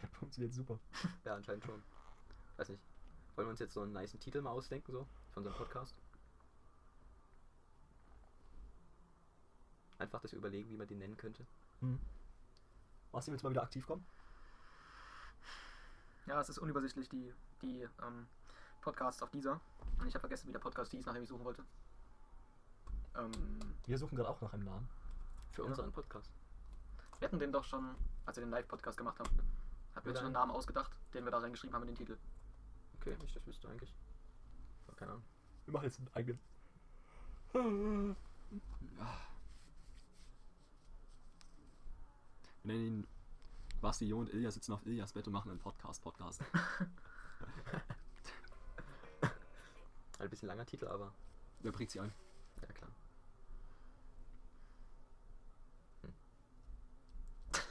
Funktioniert 0.19 0.55
super. 0.55 0.79
Ja, 1.25 1.35
anscheinend 1.35 1.65
schon. 1.65 1.83
Weiß 2.57 2.69
nicht. 2.69 2.83
Wollen 3.37 3.49
wir 3.49 3.51
uns 3.51 3.61
jetzt 3.61 3.75
so 3.75 3.83
einen 3.83 3.93
niceen 3.93 4.21
Titel 4.21 4.41
mal 4.41 4.51
ausdenken, 4.51 4.93
so? 4.93 5.07
Von 5.33 5.43
so 5.43 5.51
einem 5.51 5.59
Podcast? 5.59 5.95
Einfach 9.99 10.21
das 10.21 10.33
überlegen, 10.33 10.71
wie 10.71 10.77
man 10.77 10.87
den 10.87 10.99
nennen 10.99 11.17
könnte. 11.17 11.47
Hm. 11.81 12.01
Was, 13.13 13.29
willst 13.29 13.43
du 13.43 13.47
mal 13.47 13.51
wieder 13.51 13.63
aktiv 13.63 13.87
kommen? 13.87 14.05
Ja, 16.27 16.41
es 16.41 16.49
ist 16.49 16.59
unübersichtlich, 16.59 17.09
die, 17.09 17.33
die 17.63 17.87
ähm, 18.03 18.27
Podcasts 18.85 19.23
auf 19.23 19.31
dieser. 19.31 19.61
Und 19.99 20.07
ich 20.09 20.15
habe 20.15 20.21
vergessen, 20.21 20.49
wie 20.49 20.53
der 20.53 20.59
Podcast 20.59 20.91
hieß, 20.93 21.07
nachdem 21.07 21.23
ich 21.23 21.29
suchen 21.29 21.45
wollte. 21.45 21.65
Ähm, 23.17 23.33
Wir 23.87 23.97
suchen 23.99 24.17
gerade 24.17 24.29
auch 24.29 24.41
nach 24.41 24.53
einem 24.53 24.65
Namen. 24.65 24.89
Für 25.53 25.63
Ja. 25.63 25.69
unseren 25.69 25.91
Podcast. 25.93 26.31
wir 27.19 27.29
hatten 27.29 27.39
den 27.39 27.53
doch 27.53 27.65
schon, 27.65 27.95
als 28.27 28.37
wir 28.37 28.45
den 28.45 28.51
Live-Podcast 28.51 28.99
gemacht 28.99 29.19
haben, 29.21 29.31
hatten 29.95 30.05
wir 30.05 30.11
uns 30.11 30.19
schon 30.19 30.27
einen 30.27 30.35
Namen 30.35 30.51
ausgedacht, 30.51 30.93
den 31.15 31.25
wir 31.25 31.31
da 31.31 31.39
reingeschrieben 31.39 31.75
haben 31.75 31.83
in 31.83 31.89
den 31.89 31.97
Titel. 31.97 32.19
Okay, 33.01 33.17
ich 33.25 33.33
das 33.33 33.47
wüsste 33.47 33.69
eigentlich. 33.69 33.95
Aber 34.87 34.97
keine 34.97 35.13
Ahnung. 35.13 35.25
Wir 35.65 35.73
machen 35.73 35.85
jetzt 35.85 35.99
einen 35.99 36.09
eigenen. 36.15 36.41
Wir 42.63 42.73
nennen 42.73 42.87
ihn 42.87 43.07
Basti, 43.81 44.07
Jo 44.07 44.19
und 44.21 44.33
Ilja 44.33 44.51
sitzen 44.51 44.73
auf 44.73 44.85
Iljas 44.87 45.13
Bett 45.13 45.27
und 45.27 45.33
machen 45.35 45.51
einen 45.51 45.61
Podcast. 45.61 46.03
Podcast. 50.25 50.27
Ein 50.27 50.31
bisschen 50.31 50.49
langer 50.49 50.67
Titel, 50.67 50.87
aber 50.87 51.13
Wer 51.61 51.73
bringt 51.73 51.91
sie 51.91 52.01
ein? 52.01 52.13
ja 52.63 52.69
klar. 52.73 52.91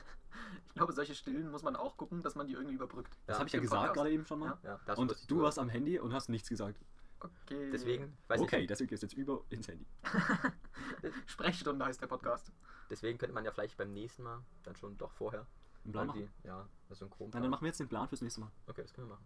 Ich 0.67 0.73
glaube, 0.75 0.93
solche 0.93 1.13
Stillen 1.13 1.51
muss 1.51 1.61
man 1.61 1.75
auch 1.75 1.97
gucken, 1.97 2.23
dass 2.23 2.33
man 2.35 2.47
die 2.47 2.53
irgendwie 2.53 2.73
überbrückt. 2.75 3.15
Das 3.27 3.35
Ja, 3.35 3.39
habe 3.39 3.47
ich 3.47 3.53
ja 3.53 3.59
gesagt 3.59 3.93
gerade 3.93 4.09
eben 4.11 4.25
schon 4.25 4.39
mal. 4.39 4.57
Ja. 4.63 4.71
Ja, 4.71 4.79
das 4.87 4.97
Und 4.97 5.15
du 5.29 5.41
warst 5.43 5.59
am 5.59 5.69
Handy 5.69 5.99
und 5.99 6.13
hast 6.13 6.29
nichts 6.29 6.49
gesagt. 6.49 6.79
Okay. 7.19 7.69
Deswegen, 7.71 8.17
weiß 8.27 8.41
okay, 8.41 8.61
ich, 8.61 8.67
deswegen 8.67 8.89
gehst 8.89 9.03
du 9.03 9.05
jetzt 9.07 9.13
über 9.13 9.43
ins 9.49 9.67
Handy. 9.67 9.85
Sprechstunde 11.27 11.85
heißt 11.85 12.01
der 12.01 12.07
Podcast. 12.07 12.51
deswegen 12.89 13.17
könnte 13.19 13.33
man 13.33 13.45
ja 13.45 13.51
vielleicht 13.51 13.77
beim 13.77 13.93
nächsten 13.93 14.23
Mal 14.23 14.43
dann 14.63 14.75
schon 14.75 14.97
doch 14.97 15.11
vorher 15.13 15.45
Einen 15.83 15.91
Plan 15.93 16.07
machen. 16.07 16.29
ja, 16.43 16.67
so 16.89 17.05
ein 17.05 17.11
Chrom. 17.11 17.29
Nein, 17.31 17.43
dann 17.43 17.51
machen 17.51 17.61
wir 17.61 17.67
jetzt 17.67 17.79
den 17.79 17.87
Plan 17.87 18.07
fürs 18.09 18.21
nächste 18.21 18.41
Mal. 18.41 18.51
Okay, 18.67 18.81
das 18.81 18.93
können 18.93 19.07
wir 19.07 19.13
machen. 19.13 19.25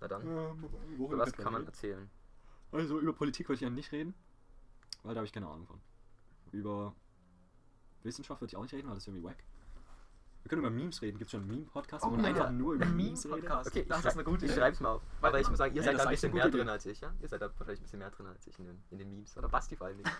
Na 0.00 0.06
dann, 0.08 0.22
Ähm, 0.28 0.68
was 1.18 1.32
kann 1.32 1.52
man 1.54 1.64
erzählen? 1.66 2.08
Also 2.72 2.98
über 3.00 3.12
Politik 3.12 3.48
würde 3.48 3.56
ich 3.56 3.60
ja 3.62 3.70
nicht 3.70 3.92
reden, 3.92 4.14
weil 5.02 5.14
da 5.14 5.18
habe 5.20 5.26
ich 5.26 5.32
keine 5.32 5.48
Ahnung 5.48 5.66
von. 5.66 5.80
Über 6.52 6.94
Wissenschaft 8.02 8.40
würde 8.40 8.50
ich 8.50 8.56
auch 8.56 8.62
nicht 8.62 8.74
reden, 8.74 8.88
weil 8.88 8.94
das 8.94 9.04
ist 9.04 9.08
irgendwie 9.08 9.24
wack. 9.24 9.42
Wir 10.42 10.50
können 10.50 10.60
über 10.60 10.70
Memes 10.70 11.02
reden. 11.02 11.18
Gibt 11.18 11.26
es 11.28 11.32
schon 11.32 11.40
einen 11.42 11.50
Meme-Podcast, 11.50 12.04
wo 12.04 12.10
man 12.10 12.20
ja. 12.20 12.28
einfach 12.28 12.50
nur 12.50 12.74
über 12.74 12.86
Memes 12.86 13.26
redet? 13.26 13.50
Okay, 13.50 13.84
das 13.86 13.98
ich, 14.00 14.06
ist 14.06 14.14
eine 14.14 14.24
gute 14.24 14.46
ich 14.46 14.52
Idee. 14.52 14.60
schreib's 14.60 14.80
mal 14.80 14.90
auf. 14.92 15.02
Weil- 15.20 15.28
Aber 15.30 15.40
ich 15.40 15.48
muss 15.48 15.58
sagen, 15.58 15.74
ihr 15.74 15.82
Ey, 15.82 15.86
seid 15.86 15.98
da 15.98 16.04
ein 16.04 16.10
bisschen 16.10 16.32
mehr 16.32 16.48
drin 16.48 16.60
Idee. 16.62 16.70
als 16.70 16.86
ich, 16.86 17.00
ja? 17.00 17.12
Ihr 17.20 17.28
seid 17.28 17.42
da 17.42 17.48
wahrscheinlich 17.58 17.80
ein 17.80 17.82
bisschen 17.82 17.98
mehr 17.98 18.10
drin 18.10 18.26
als 18.26 18.46
ich 18.46 18.58
in 18.58 18.64
den, 18.66 18.82
in 18.90 18.98
den 18.98 19.10
Memes. 19.10 19.36
Oder 19.36 19.48
Basti 19.48 19.76
vor 19.76 19.88
allem 19.88 19.98
nicht. 19.98 20.10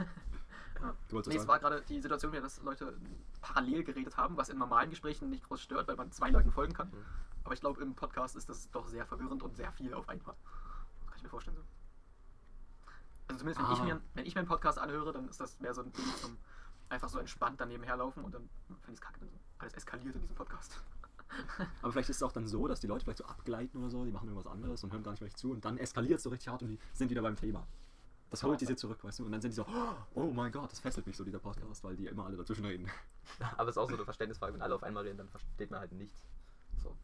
Du 1.08 1.14
wolltest 1.14 1.32
Nee, 1.32 1.40
es 1.40 1.48
war 1.48 1.58
gerade 1.58 1.82
die 1.82 2.00
Situation 2.00 2.32
dass 2.32 2.62
Leute 2.62 2.96
parallel 3.40 3.84
geredet 3.84 4.16
haben, 4.16 4.36
was 4.36 4.48
in 4.48 4.58
normalen 4.58 4.90
Gesprächen 4.90 5.30
nicht 5.30 5.44
groß 5.44 5.60
stört, 5.62 5.88
weil 5.88 5.96
man 5.96 6.12
zwei 6.12 6.30
Leuten 6.30 6.50
folgen 6.50 6.74
kann. 6.74 6.88
Mhm. 6.88 7.04
Aber 7.44 7.54
ich 7.54 7.60
glaube, 7.60 7.80
im 7.82 7.94
Podcast 7.94 8.36
ist 8.36 8.48
das 8.48 8.70
doch 8.70 8.86
sehr 8.86 9.06
verwirrend 9.06 9.42
und 9.42 9.56
sehr 9.56 9.72
viel 9.72 9.94
auf 9.94 10.08
einmal. 10.08 10.36
Kann 11.06 11.16
ich 11.16 11.22
mir 11.22 11.30
vorstellen 11.30 11.56
so. 11.56 11.62
Also 13.28 13.38
zumindest 13.40 13.60
wenn, 13.66 13.72
ich 13.74 13.80
Ah. 13.80 13.84
mir, 13.84 14.00
wenn 14.14 14.26
ich 14.26 14.34
mir 14.34 14.40
einen 14.40 14.48
Podcast 14.48 14.78
anhöre, 14.78 15.12
dann 15.12 15.28
ist 15.28 15.40
das 15.40 15.60
mehr 15.60 15.74
so 15.74 15.82
ein 15.82 15.92
Ding 15.92 16.04
zum 16.20 16.36
einfach 16.90 17.08
so 17.10 17.18
entspannt 17.18 17.60
daneben 17.60 17.82
herlaufen 17.82 18.24
und 18.24 18.34
dann 18.34 18.48
finde 18.66 18.80
ich 18.88 18.94
es 18.94 19.00
kacke, 19.00 19.20
wenn 19.20 19.28
so 19.28 19.36
alles 19.58 19.74
eskaliert 19.74 20.14
in 20.14 20.22
diesem 20.22 20.34
Podcast. 20.36 20.80
Aber 21.82 21.92
vielleicht 21.92 22.08
ist 22.08 22.16
es 22.16 22.22
auch 22.22 22.32
dann 22.32 22.46
so, 22.48 22.66
dass 22.66 22.80
die 22.80 22.86
Leute 22.86 23.04
vielleicht 23.04 23.18
so 23.18 23.26
abgleiten 23.26 23.78
oder 23.82 23.90
so, 23.90 24.04
die 24.06 24.10
machen 24.10 24.28
irgendwas 24.28 24.50
anderes 24.50 24.82
und 24.82 24.92
hören 24.92 25.02
gar 25.02 25.10
nicht 25.10 25.20
mehr 25.20 25.30
zu 25.34 25.50
und 25.52 25.62
dann 25.64 25.76
eskaliert 25.76 26.16
es 26.18 26.22
so 26.22 26.30
richtig 26.30 26.48
hart 26.48 26.62
und 26.62 26.68
die 26.68 26.78
sind 26.94 27.10
wieder 27.10 27.20
beim 27.20 27.36
Thema. 27.36 27.66
Das 28.30 28.42
holt 28.42 28.60
die 28.60 28.66
sie 28.66 28.76
zurück, 28.76 29.02
weißt 29.04 29.18
du? 29.18 29.26
Und 29.26 29.32
dann 29.32 29.40
sind 29.42 29.50
die 29.50 29.56
so, 29.56 29.66
oh 30.14 30.30
mein 30.32 30.50
Gott, 30.52 30.70
das 30.70 30.80
fesselt 30.80 31.06
mich 31.06 31.16
so, 31.16 31.24
dieser 31.24 31.38
Podcast, 31.38 31.82
weil 31.84 31.96
die 31.96 32.06
immer 32.06 32.24
alle 32.26 32.36
dazwischen 32.38 32.64
reden. 32.64 32.86
Aber 33.58 33.64
es 33.64 33.76
ist 33.76 33.78
auch 33.78 33.88
so 33.88 33.94
eine 33.96 34.04
Verständnisfrage, 34.04 34.54
wenn 34.54 34.62
alle 34.62 34.74
auf 34.74 34.82
einmal 34.82 35.02
reden, 35.04 35.18
dann 35.18 35.28
versteht 35.28 35.70
man 35.70 35.80
halt 35.80 35.92
nichts. 35.92 36.22
So. 36.82 36.96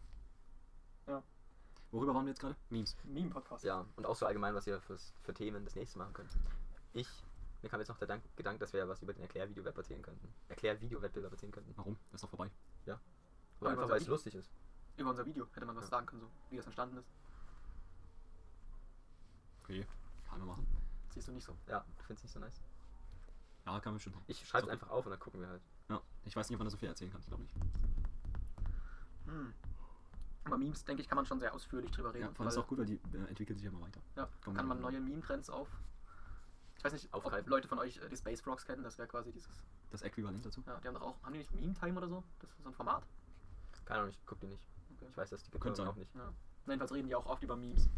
Worüber 1.94 2.12
waren 2.12 2.24
wir 2.26 2.30
jetzt 2.32 2.40
gerade? 2.40 2.56
Memes. 2.70 2.96
Meme-Podcast. 3.04 3.62
Ja, 3.62 3.86
und 3.94 4.04
auch 4.04 4.16
so 4.16 4.26
allgemein, 4.26 4.52
was 4.52 4.66
ihr 4.66 4.80
fürs, 4.80 5.14
für 5.22 5.32
Themen 5.32 5.64
das 5.64 5.76
nächste 5.76 5.96
machen 5.96 6.12
könnt. 6.12 6.36
Ich, 6.92 7.08
mir 7.62 7.68
kam 7.68 7.78
jetzt 7.78 7.88
noch 7.88 7.98
der 7.98 8.08
Dank, 8.08 8.24
Gedanke, 8.34 8.58
dass 8.58 8.72
wir 8.72 8.80
ja 8.80 8.88
was 8.88 9.00
über 9.00 9.12
den 9.12 9.22
Erklärvideoweb 9.22 9.76
erzählen 9.78 10.02
könnten. 10.02 10.28
Erklärvideowettbewerb 10.48 11.30
erzählen 11.30 11.52
könnten. 11.52 11.72
Warum? 11.76 11.96
Das 12.10 12.14
ist 12.18 12.24
doch 12.24 12.30
vorbei. 12.30 12.50
Oder 12.84 12.98
Aber 13.60 13.70
einfach, 13.70 13.88
weil 13.90 13.96
es 13.98 14.02
Video- 14.02 14.14
lustig 14.14 14.34
ist. 14.34 14.50
Über 14.96 15.10
unser 15.10 15.24
Video 15.24 15.46
hätte 15.54 15.66
man 15.66 15.76
was 15.76 15.84
Ja. 15.84 15.90
sagen 15.90 16.06
können, 16.06 16.22
so 16.22 16.30
wie 16.50 16.56
das 16.56 16.66
entstanden 16.66 16.96
ist. 16.98 17.08
Okay, 19.62 19.86
kann 20.28 20.38
man 20.40 20.48
machen. 20.48 20.66
Siehst 21.10 21.28
du 21.28 21.32
nicht 21.32 21.44
so. 21.44 21.56
Ja, 21.68 21.84
du 21.96 22.02
findest 22.04 22.24
nicht 22.24 22.32
so 22.32 22.40
nice. 22.40 22.60
Ja, 23.66 23.78
kann 23.78 23.92
man 23.92 23.94
bestimmt 23.94 24.16
machen. 24.16 24.24
Ich 24.26 24.44
schreibe 24.48 24.66
es 24.66 24.72
einfach 24.72 24.90
auf 24.90 25.06
und 25.06 25.10
dann 25.10 25.20
gucken 25.20 25.40
wir 25.40 25.48
halt. 25.48 25.62
Ja, 25.88 26.00
ich 26.24 26.34
weiß 26.34 26.48
nicht, 26.48 26.56
ob 26.56 26.58
man 26.58 26.66
da 26.66 26.70
so 26.70 26.76
viel 26.76 26.88
erzählen 26.88 27.12
kann, 27.12 27.20
ich 27.20 27.26
glaube 27.28 27.44
nicht. 27.44 27.54
Hm. 29.26 29.54
Aber 30.44 30.58
Memes, 30.58 30.84
denke 30.84 31.02
ich, 31.02 31.08
kann 31.08 31.16
man 31.16 31.24
schon 31.26 31.40
sehr 31.40 31.54
ausführlich 31.54 31.90
drüber 31.90 32.12
reden. 32.12 32.26
Ja, 32.26 32.30
vor 32.32 32.40
allem 32.40 32.48
ist 32.48 32.56
weil- 32.56 32.62
auch 32.64 32.68
gut, 32.68 32.78
weil 32.78 32.86
die 32.86 33.00
äh, 33.14 33.28
entwickeln 33.28 33.56
sich 33.56 33.64
ja 33.64 33.70
immer 33.70 33.80
weiter. 33.80 34.00
Ja, 34.16 34.28
Kommen 34.44 34.56
kann 34.56 34.66
man 34.66 34.80
neue 34.80 35.00
Meme-Trends 35.00 35.48
auf. 35.50 35.68
Ich 36.76 36.84
weiß 36.84 36.92
nicht, 36.92 37.06
ob 37.12 37.24
Aufgreifen. 37.24 37.48
Leute 37.48 37.66
von 37.68 37.78
euch 37.78 37.96
äh, 37.98 38.08
die 38.08 38.16
Space 38.16 38.40
Frogs 38.42 38.64
kennen, 38.66 38.82
das 38.82 38.98
wäre 38.98 39.08
quasi 39.08 39.32
dieses. 39.32 39.48
Das 39.90 40.02
Äquivalent 40.02 40.44
dazu. 40.44 40.62
Ja, 40.66 40.78
die 40.80 40.88
haben 40.88 40.94
doch 40.94 41.02
auch. 41.02 41.22
Haben 41.22 41.32
die 41.32 41.38
nicht 41.38 41.54
Meme 41.54 41.72
Time 41.74 41.96
oder 41.96 42.08
so? 42.08 42.22
Das 42.40 42.50
ist 42.50 42.62
so 42.62 42.68
ein 42.68 42.74
Format. 42.74 43.06
Keine 43.86 44.00
Ahnung, 44.00 44.10
ich 44.10 44.18
guck 44.26 44.40
die 44.40 44.46
nicht. 44.48 44.62
Okay. 44.96 45.06
Ich 45.10 45.16
weiß 45.16 45.30
das 45.30 45.42
die 45.44 45.50
Könnte 45.58 45.76
sein. 45.76 45.88
auch 45.88 45.96
nicht. 45.96 46.14
Ja. 46.14 46.32
Jedenfalls 46.66 46.92
reden 46.92 47.08
die 47.08 47.14
auch 47.14 47.26
oft 47.26 47.42
über 47.42 47.56
Memes. 47.56 47.88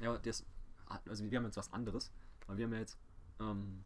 Ja, 0.00 0.16
das, 0.18 0.44
also 1.08 1.30
wir 1.30 1.38
haben 1.38 1.44
jetzt 1.44 1.56
was 1.56 1.72
anderes, 1.72 2.10
weil 2.46 2.56
wir 2.58 2.64
haben 2.66 2.72
ja 2.72 2.80
jetzt 2.80 2.98
ähm, 3.40 3.84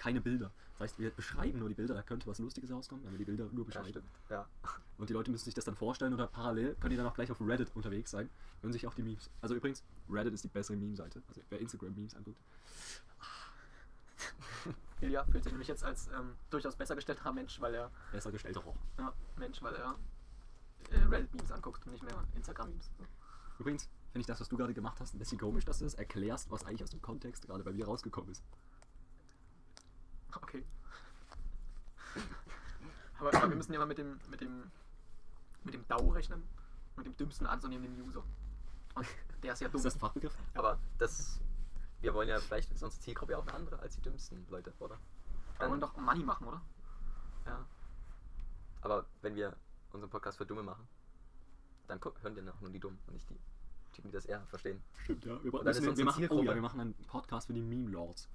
keine 0.00 0.20
Bilder. 0.22 0.50
Das 0.72 0.80
heißt, 0.80 0.98
wir 0.98 1.10
beschreiben 1.10 1.58
nur 1.58 1.68
die 1.68 1.74
Bilder, 1.74 1.92
da 1.94 2.02
könnte 2.02 2.26
was 2.26 2.38
Lustiges 2.38 2.70
rauskommen, 2.72 3.04
wenn 3.04 3.12
wir 3.12 3.18
die 3.18 3.24
Bilder 3.26 3.44
nur 3.52 3.64
Ja, 3.64 3.66
beschreiben. 3.66 3.88
stimmt. 3.90 4.08
Ja. 4.30 4.48
und 4.98 5.10
die 5.10 5.12
Leute 5.12 5.30
müssen 5.30 5.44
sich 5.44 5.52
das 5.54 5.66
dann 5.66 5.76
vorstellen 5.76 6.14
oder 6.14 6.26
parallel 6.26 6.74
können 6.76 6.90
die 6.90 6.96
dann 6.96 7.06
auch 7.06 7.14
gleich 7.14 7.30
auf 7.30 7.38
Reddit 7.40 7.70
unterwegs 7.76 8.10
sein, 8.10 8.30
hören 8.62 8.72
sich 8.72 8.86
auch 8.86 8.94
die 8.94 9.02
Memes. 9.02 9.28
Also 9.42 9.54
übrigens, 9.54 9.84
Reddit 10.08 10.32
ist 10.32 10.42
die 10.44 10.48
bessere 10.48 10.76
Meme-Seite. 10.76 11.22
Also 11.28 11.42
wer 11.50 11.60
Instagram-Memes 11.60 12.14
anguckt. 12.14 12.40
Ilja 15.02 15.24
fühlt 15.24 15.44
sich 15.44 15.52
nämlich 15.52 15.68
jetzt 15.68 15.82
als 15.84 16.08
ähm, 16.08 16.34
durchaus 16.50 16.76
besser 16.76 16.94
gestellter 16.94 17.32
Mensch, 17.32 17.58
weil 17.60 17.74
er 17.74 17.90
Besser 18.12 18.30
gestellter 18.32 18.60
Roch. 18.60 18.76
ja, 18.98 19.12
Mensch, 19.36 19.62
weil 19.62 19.74
er 19.74 19.96
äh, 20.90 20.98
Reddit-Memes 21.04 21.52
anguckt 21.52 21.84
und 21.86 21.92
nicht 21.92 22.02
mehr 22.04 22.24
Instagram-Memes. 22.34 22.90
Übrigens, 23.58 23.84
finde 24.12 24.20
ich 24.20 24.26
das, 24.26 24.40
was 24.40 24.48
du 24.48 24.56
gerade 24.56 24.72
gemacht 24.74 24.98
hast, 25.00 25.14
ein 25.14 25.18
bisschen 25.18 25.38
komisch, 25.38 25.64
dass 25.66 25.78
du 25.78 25.84
das 25.84 25.92
erklärst, 25.94 26.50
was 26.50 26.64
eigentlich 26.64 26.82
aus 26.82 26.90
dem 26.90 27.00
Kontext 27.02 27.46
gerade 27.46 27.62
bei 27.64 27.72
mir 27.72 27.84
rausgekommen 27.86 28.30
ist. 28.32 28.42
Okay. 30.36 30.64
Aber, 33.18 33.34
aber 33.34 33.48
wir 33.50 33.56
müssen 33.56 33.72
ja 33.72 33.78
mal 33.78 33.86
mit 33.86 33.98
dem, 33.98 34.18
mit 34.30 34.40
dem, 34.40 34.70
mit 35.64 35.74
dem 35.74 35.86
DAO 35.88 36.08
rechnen. 36.08 36.42
Mit 36.96 37.06
dem 37.06 37.16
dümmsten 37.16 37.46
anzunehmenden 37.46 38.06
User. 38.06 38.24
Und 38.94 39.06
der 39.42 39.52
ist 39.52 39.60
ja 39.60 39.68
dumm. 39.68 39.78
Ist 39.78 39.84
das 39.84 39.94
ein 39.96 40.00
Fachbegriff? 40.00 40.36
Aber 40.54 40.78
das. 40.98 41.40
Wir 42.00 42.14
wollen 42.14 42.28
ja 42.28 42.38
vielleicht 42.38 42.70
ist 42.72 42.82
unsere 42.82 43.00
Zielgruppe 43.02 43.32
ja 43.32 43.38
auch 43.38 43.46
eine 43.46 43.54
andere 43.54 43.78
als 43.78 43.94
die 43.94 44.02
dümmsten 44.02 44.46
Leute, 44.48 44.72
oder? 44.78 44.98
Wir 45.58 45.68
wollen 45.68 45.80
doch 45.80 45.96
Money 45.98 46.24
machen, 46.24 46.46
oder? 46.46 46.62
Ja. 47.44 47.66
Aber 48.80 49.04
wenn 49.20 49.34
wir 49.34 49.54
unseren 49.92 50.08
Podcast 50.08 50.38
für 50.38 50.46
Dumme 50.46 50.62
machen, 50.62 50.88
dann 51.88 52.00
hören 52.22 52.36
wir 52.36 52.54
auch 52.54 52.60
nur 52.60 52.70
die 52.70 52.80
Dummen 52.80 52.98
und 53.06 53.14
nicht 53.14 53.28
die 53.28 53.38
Typen, 53.92 54.10
die 54.10 54.14
das 54.14 54.24
eher 54.24 54.40
verstehen. 54.46 54.82
Stimmt, 55.04 55.24
ja. 55.26 55.42
Wir, 55.42 55.52
Und 55.52 55.64
müssen, 55.64 55.96
wir, 55.96 56.04
machen, 56.04 56.28
oh 56.30 56.42
ja, 56.42 56.54
wir 56.54 56.62
machen 56.62 56.80
einen 56.80 56.94
Podcast 57.06 57.48
für 57.48 57.52
die 57.52 57.60
Meme-Lords. 57.60 58.28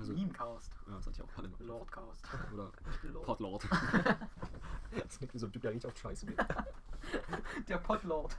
Also, 0.00 0.14
Memecast. 0.14 0.72
ja, 0.86 0.94
das 0.94 1.06
hatte 1.06 1.16
ich 1.16 1.22
auch 1.22 1.34
gerade 1.34 1.48
noch. 1.48 1.60
Lordcast. 1.60 2.26
Oder 2.54 2.72
Lord. 3.02 3.26
Podlord. 3.26 3.68
das 4.90 5.18
klingt 5.18 5.34
wie 5.34 5.38
so 5.38 5.46
ein 5.46 5.52
Typ, 5.52 5.62
der 5.62 5.72
richtig 5.72 5.90
auf 5.90 5.98
Scheiße 5.98 6.26
geht. 6.26 6.38
Der 7.68 7.78
Podlord. 7.78 8.34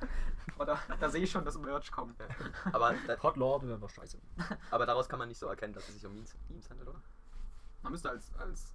Aber 0.55 0.65
da, 0.65 0.79
da 0.99 1.09
sehe 1.09 1.23
ich 1.23 1.31
schon 1.31 1.45
das 1.45 1.57
Merch 1.57 1.91
kommen. 1.91 2.15
Aber, 2.71 2.95
da, 3.05 3.15
Podlord 3.15 3.67
wäre 3.67 3.79
was 3.79 3.93
Scheiße. 3.93 4.17
aber 4.71 4.85
daraus 4.85 5.07
kann 5.07 5.19
man 5.19 5.27
nicht 5.27 5.37
so 5.37 5.45
erkennen, 5.45 5.73
dass 5.73 5.87
es 5.87 5.95
sich 5.95 6.05
um 6.05 6.13
Memes, 6.13 6.35
Memes 6.49 6.69
handelt, 6.69 6.89
oder? 6.89 7.01
Man 7.83 7.91
müsste 7.91 8.09
als, 8.09 8.33
als 8.35 8.73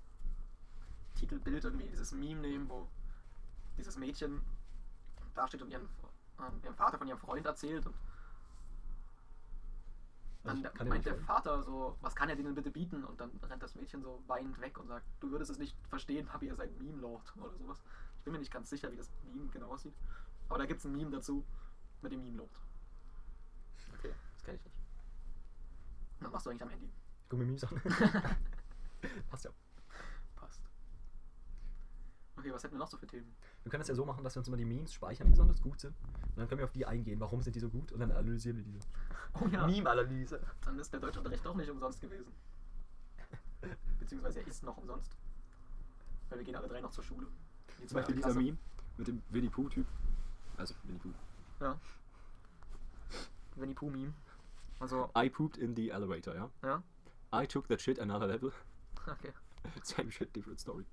Titelbild 1.17 1.65
irgendwie 1.65 1.89
dieses 1.89 2.13
Meme 2.13 2.41
nehmen, 2.41 2.69
wo 2.69 2.89
dieses 3.77 3.97
Mädchen 3.97 4.43
da 5.35 5.49
steht 5.49 5.63
und 5.63 5.71
ihren, 5.71 5.85
äh, 6.39 6.65
ihrem 6.65 6.75
Vater 6.77 6.99
von 6.99 7.09
ihrem 7.09 7.19
Freund 7.19 7.47
erzählt 7.47 7.87
und 7.87 7.95
Also, 10.49 10.63
er 10.79 10.85
meint 10.85 11.07
der 11.07 11.17
Vater 11.17 11.63
so, 11.63 11.97
was 12.01 12.15
kann 12.15 12.29
er 12.29 12.37
denen 12.37 12.55
bitte 12.55 12.71
bieten? 12.71 13.05
Und 13.05 13.21
dann 13.21 13.31
rennt 13.43 13.63
das 13.63 13.75
Mädchen 13.75 14.03
so 14.03 14.23
weinend 14.27 14.61
weg 14.61 14.79
und 14.79 14.87
sagt, 14.87 15.07
du 15.21 15.31
würdest 15.31 15.51
es 15.51 15.59
nicht 15.59 15.77
verstehen, 15.89 16.27
Papi, 16.27 16.47
ihr 16.47 16.57
seid 16.57 16.79
Meme-Lord 16.79 17.37
oder 17.37 17.51
sowas. 17.51 17.83
Ich 18.19 18.25
bin 18.25 18.33
mir 18.33 18.39
nicht 18.39 18.53
ganz 18.53 18.71
sicher, 18.71 18.91
wie 18.93 18.97
das 18.97 19.11
Meme 19.33 19.49
genau 19.51 19.73
aussieht. 19.73 19.95
Aber 20.49 20.59
da 20.59 20.67
gibt 20.67 20.81
es 20.81 20.87
ein 20.87 20.93
Meme 20.93 21.11
dazu 21.11 21.45
mit 22.03 22.13
dem 22.13 22.23
Meme-Lord. 22.23 22.61
Okay, 23.99 24.15
das 24.35 24.45
kenne 24.45 24.59
ich 24.59 24.65
nicht. 24.65 24.77
Was 26.21 26.33
machst 26.33 26.47
du 26.47 26.51
eigentlich 26.51 26.63
am 26.63 26.71
Handy? 26.71 26.87
Ich 26.87 27.29
guck 27.29 27.39
mir 27.39 27.47
Memes 27.47 27.65
an. 27.65 27.81
Passt 29.31 29.45
ja. 29.45 29.51
Okay, 32.39 32.53
was 32.53 32.63
hätten 32.63 32.75
wir 32.75 32.79
noch 32.79 32.89
so 32.89 32.99
für 32.99 33.07
Themen? 33.07 33.35
Wir 33.63 33.71
können 33.71 33.81
das 33.81 33.89
ja 33.89 33.95
so 33.95 34.05
machen, 34.05 34.23
dass 34.23 34.35
wir 34.35 34.41
uns 34.41 34.49
immer 34.49 34.59
die 34.59 34.65
Memes 34.65 34.93
speichern, 34.93 35.27
die 35.27 35.31
besonders 35.31 35.61
gut 35.61 35.81
sind. 35.81 35.95
Und 35.97 36.37
dann 36.37 36.49
können 36.49 36.59
wir 36.59 36.67
auf 36.67 36.73
die 36.73 36.85
eingehen. 36.85 37.19
Warum 37.19 37.41
sind 37.41 37.57
die 37.57 37.61
so 37.61 37.71
gut? 37.71 37.93
Und 37.93 38.01
dann 38.01 38.11
analysieren 38.11 38.59
wir 38.59 38.65
diese. 38.65 38.81
Oh 39.41 39.47
ja. 39.49 39.67
Meme-Analyse. 39.67 40.41
Dann 40.65 40.79
ist 40.79 40.93
der 40.93 41.01
Deutschunterricht 41.01 41.45
doch 41.45 41.55
nicht 41.55 41.71
umsonst 41.71 42.01
gewesen. 42.01 42.33
Beziehungsweise 43.99 44.41
er 44.41 44.47
ist 44.47 44.63
noch 44.63 44.77
umsonst. 44.77 45.17
Weil 46.29 46.39
wir 46.39 46.45
gehen 46.45 46.57
alle 46.57 46.69
drei 46.69 46.81
noch 46.81 46.91
zur 46.91 47.05
Schule. 47.05 47.27
Die 47.81 47.87
Zum 47.87 47.97
Beispiel 47.97 48.17
dieser 48.17 48.29
Klasse. 48.29 48.45
Meme 48.45 48.59
mit 48.99 49.09
dem 49.09 49.23
Winnie 49.31 49.51
Pooh-Typ. 49.51 49.87
Also, 50.57 50.75
Winnie 50.85 50.99
Pooh. 50.99 51.13
Ja. 51.61 51.79
Winnie 53.57 53.75
Pooh 53.75 53.91
Meme. 53.91 54.13
Also, 54.79 55.11
I 55.17 55.31
pooped 55.31 55.57
in 55.57 55.75
the 55.75 55.91
elevator, 55.91 56.35
ja. 56.35 56.51
ja. 56.63 56.83
I 57.33 57.47
took 57.47 57.69
that 57.69 57.81
shit 57.81 57.99
another 57.99 58.27
level. 58.27 58.53
Okay. 59.09 59.31
Same 59.85 60.11
shit, 60.11 60.33
different 60.35 60.59
story. 60.59 60.85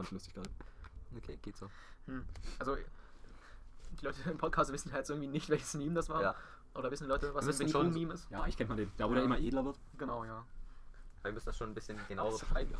Fand 0.00 0.08
ich 0.08 0.12
lustig 0.12 0.34
gerade. 0.34 0.50
Okay, 1.14 1.38
geht 1.42 1.56
so. 1.58 1.68
Hm. 2.06 2.24
Also, 2.58 2.74
die 4.00 4.04
Leute 4.04 4.30
im 4.30 4.38
Podcast 4.38 4.72
wissen 4.72 4.88
ja 4.90 4.96
jetzt 4.96 5.10
irgendwie 5.10 5.28
nicht, 5.28 5.50
welches 5.50 5.74
Meme 5.74 5.92
das 5.94 6.08
war. 6.08 6.22
Ja. 6.22 6.34
Oder 6.74 6.90
wissen 6.90 7.04
die 7.04 7.08
Leute, 7.10 7.34
was 7.34 7.60
ein 7.60 7.68
schon- 7.68 7.92
Meme 7.92 8.14
ist? 8.14 8.30
Ja, 8.30 8.46
ich 8.46 8.56
kennt 8.56 8.68
man 8.70 8.78
den. 8.78 8.90
Da, 8.96 9.04
wo 9.06 9.12
der 9.12 9.18
Ja. 9.22 9.26
immer 9.26 9.38
edler 9.38 9.62
wird. 9.64 9.78
Genau, 9.98 10.24
ja. 10.24 10.46
Wir 11.22 11.32
müssen 11.32 11.44
das 11.46 11.56
schon 11.58 11.68
ein 11.70 11.74
bisschen 11.74 11.98
genauer 12.08 12.30
beschreiben. 12.32 12.74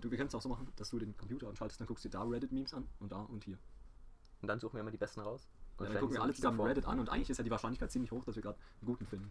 Du, 0.00 0.10
wir 0.10 0.16
können 0.16 0.28
es 0.28 0.34
auch 0.34 0.40
so 0.40 0.48
machen, 0.48 0.66
dass 0.76 0.88
du 0.88 0.98
den 0.98 1.14
Computer 1.18 1.46
anschaltest, 1.48 1.78
dann 1.80 1.86
guckst 1.86 2.06
du 2.06 2.08
da 2.08 2.22
Reddit-Memes 2.22 2.72
an 2.72 2.88
und 3.00 3.12
da 3.12 3.18
und 3.20 3.44
hier. 3.44 3.58
Und 4.40 4.48
dann 4.48 4.58
suchen 4.58 4.74
wir 4.76 4.80
immer 4.80 4.90
die 4.90 4.96
besten 4.96 5.20
raus. 5.20 5.46
Und 5.76 5.80
dann 5.80 5.86
stellen 5.88 6.00
gucken 6.00 6.16
wir 6.16 6.22
alle 6.22 6.32
zusammen. 6.32 6.58
Reddit 6.62 6.86
an 6.86 7.00
und 7.00 7.10
eigentlich 7.10 7.28
ist 7.28 7.36
ja 7.36 7.44
die 7.44 7.50
Wahrscheinlichkeit 7.50 7.90
ziemlich 7.92 8.10
hoch, 8.10 8.24
dass 8.24 8.34
wir 8.34 8.42
gerade 8.42 8.56
einen 8.80 8.86
guten 8.86 9.04
finden. 9.06 9.30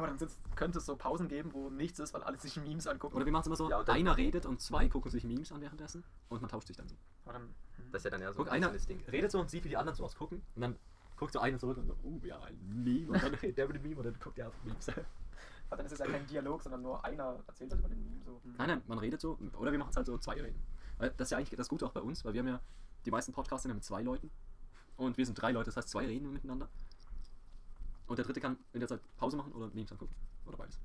Aber 0.00 0.08
dann 0.08 0.18
sitzt, 0.18 0.38
könnte 0.56 0.78
es 0.78 0.86
so 0.86 0.96
Pausen 0.96 1.28
geben, 1.28 1.52
wo 1.52 1.70
nichts 1.70 1.98
ist, 1.98 2.12
weil 2.14 2.22
alle 2.22 2.38
sich 2.38 2.56
Memes 2.56 2.86
angucken. 2.86 3.16
Oder 3.16 3.24
wir 3.24 3.32
machen 3.32 3.42
es 3.42 3.46
immer 3.46 3.56
so, 3.56 3.70
Ja, 3.70 3.78
und 3.80 3.88
dann- 3.88 3.96
einer 3.96 4.16
redet 4.16 4.46
und 4.46 4.60
zwei 4.60 4.88
gucken 4.88 5.10
sich 5.10 5.24
Memes 5.24 5.52
an 5.52 5.60
währenddessen 5.60 6.04
und 6.28 6.40
man 6.40 6.50
tauscht 6.50 6.68
sich 6.68 6.76
dann 6.76 6.88
so. 6.88 6.96
Aber 7.24 7.34
dann, 7.34 7.42
hm. 7.42 7.92
Das 7.92 8.00
ist 8.00 8.04
ja 8.04 8.10
dann 8.10 8.20
eher 8.22 8.32
so 8.32 8.38
Guck, 8.38 8.48
ein 8.48 8.54
einer 8.54 8.66
einzelnes 8.72 8.86
Ding. 8.86 9.00
redet 9.10 9.30
so 9.30 9.40
und 9.40 9.50
sieht, 9.50 9.64
wie 9.64 9.68
die 9.68 9.76
anderen 9.76 9.96
so 9.96 10.04
ausgucken 10.04 10.42
und 10.54 10.62
dann 10.62 10.76
guckt 11.16 11.32
so 11.32 11.38
einer 11.40 11.58
zurück 11.58 11.76
und 11.78 11.86
so, 11.86 11.96
uh, 12.02 12.20
ja, 12.24 12.40
ein 12.40 12.58
Meme 12.82 13.12
und 13.12 13.22
dann 13.22 13.34
redet 13.42 13.58
der 13.58 13.66
mit 13.66 13.76
dem 13.76 13.82
Meme 13.82 13.96
und 13.96 14.04
dann 14.06 14.18
guckt 14.18 14.38
der 14.38 14.48
auf 14.48 14.54
Memes. 14.64 14.88
Aber 14.88 15.76
dann 15.76 15.86
ist 15.86 15.92
es 15.92 15.98
ja 15.98 16.06
kein 16.06 16.26
Dialog, 16.26 16.62
sondern 16.62 16.82
nur 16.82 17.04
einer 17.04 17.38
erzählt 17.46 17.70
das 17.72 17.78
über 17.78 17.88
den 17.88 18.02
Meme. 18.02 18.24
So. 18.24 18.40
hm. 18.42 18.54
Nein, 18.58 18.68
nein, 18.68 18.82
man 18.86 18.98
redet 18.98 19.20
so, 19.20 19.38
oder 19.58 19.70
wir 19.70 19.78
machen 19.78 19.90
es 19.90 19.96
halt 19.96 20.06
so 20.06 20.16
zwei 20.18 20.40
reden. 20.40 20.60
Weil 20.98 21.10
das 21.16 21.26
ist 21.26 21.30
ja 21.32 21.38
eigentlich 21.38 21.50
das 21.56 21.68
Gute 21.68 21.86
auch 21.86 21.92
bei 21.92 22.00
uns, 22.00 22.24
weil 22.24 22.32
wir 22.32 22.40
haben 22.40 22.48
ja, 22.48 22.60
die 23.04 23.10
meisten 23.10 23.32
Podcasts 23.32 23.62
sind 23.62 23.70
ja 23.70 23.74
mit 23.74 23.84
zwei 23.84 24.02
Leuten 24.02 24.30
und 24.96 25.16
wir 25.16 25.24
sind 25.26 25.34
drei 25.40 25.52
Leute, 25.52 25.66
das 25.66 25.76
heißt 25.76 25.88
zwei 25.88 26.06
reden 26.06 26.32
miteinander. 26.32 26.68
Und 28.10 28.16
der 28.16 28.24
dritte 28.24 28.40
kann 28.40 28.58
in 28.72 28.80
der 28.80 28.88
Zeit 28.88 29.00
Pause 29.18 29.36
machen 29.36 29.52
oder 29.52 29.68
Memes 29.68 29.92
angucken. 29.92 30.12
Oder 30.44 30.56
beides. 30.56 30.80